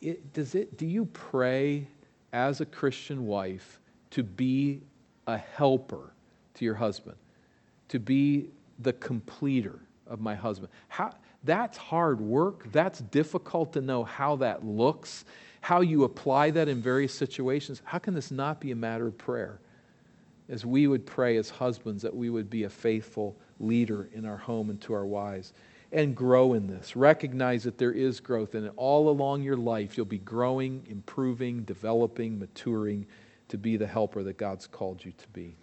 it, 0.00 0.32
does 0.32 0.54
it, 0.54 0.76
do 0.76 0.86
you 0.86 1.06
pray 1.06 1.86
as 2.32 2.60
a 2.60 2.66
Christian 2.66 3.26
wife 3.26 3.80
to 4.10 4.22
be 4.22 4.80
a 5.26 5.36
helper 5.36 6.12
to 6.54 6.64
your 6.64 6.74
husband, 6.74 7.16
to 7.88 7.98
be 7.98 8.50
the 8.80 8.92
completer 8.94 9.80
of 10.06 10.20
my 10.20 10.34
husband? 10.34 10.70
How, 10.88 11.12
that's 11.44 11.78
hard 11.78 12.20
work. 12.20 12.70
That's 12.72 13.00
difficult 13.00 13.72
to 13.74 13.80
know 13.80 14.04
how 14.04 14.36
that 14.36 14.64
looks, 14.64 15.24
how 15.60 15.80
you 15.80 16.04
apply 16.04 16.50
that 16.52 16.68
in 16.68 16.82
various 16.82 17.14
situations. 17.14 17.82
How 17.84 17.98
can 17.98 18.14
this 18.14 18.30
not 18.30 18.60
be 18.60 18.72
a 18.72 18.76
matter 18.76 19.06
of 19.06 19.16
prayer? 19.16 19.60
As 20.48 20.64
we 20.64 20.86
would 20.86 21.06
pray 21.06 21.36
as 21.36 21.50
husbands, 21.50 22.02
that 22.02 22.14
we 22.14 22.30
would 22.30 22.50
be 22.50 22.64
a 22.64 22.68
faithful 22.68 23.36
leader 23.58 24.08
in 24.12 24.24
our 24.26 24.36
home 24.36 24.70
and 24.70 24.80
to 24.82 24.92
our 24.92 25.06
wives 25.06 25.52
and 25.92 26.16
grow 26.16 26.52
in 26.52 26.66
this. 26.66 26.96
Recognize 26.96 27.64
that 27.64 27.78
there 27.78 27.92
is 27.92 28.20
growth, 28.20 28.54
and 28.54 28.70
all 28.76 29.08
along 29.08 29.42
your 29.42 29.56
life, 29.56 29.96
you'll 29.96 30.06
be 30.06 30.18
growing, 30.18 30.86
improving, 30.88 31.62
developing, 31.62 32.38
maturing 32.38 33.06
to 33.48 33.58
be 33.58 33.76
the 33.76 33.86
helper 33.86 34.22
that 34.24 34.38
God's 34.38 34.66
called 34.66 35.04
you 35.04 35.12
to 35.12 35.28
be. 35.28 35.56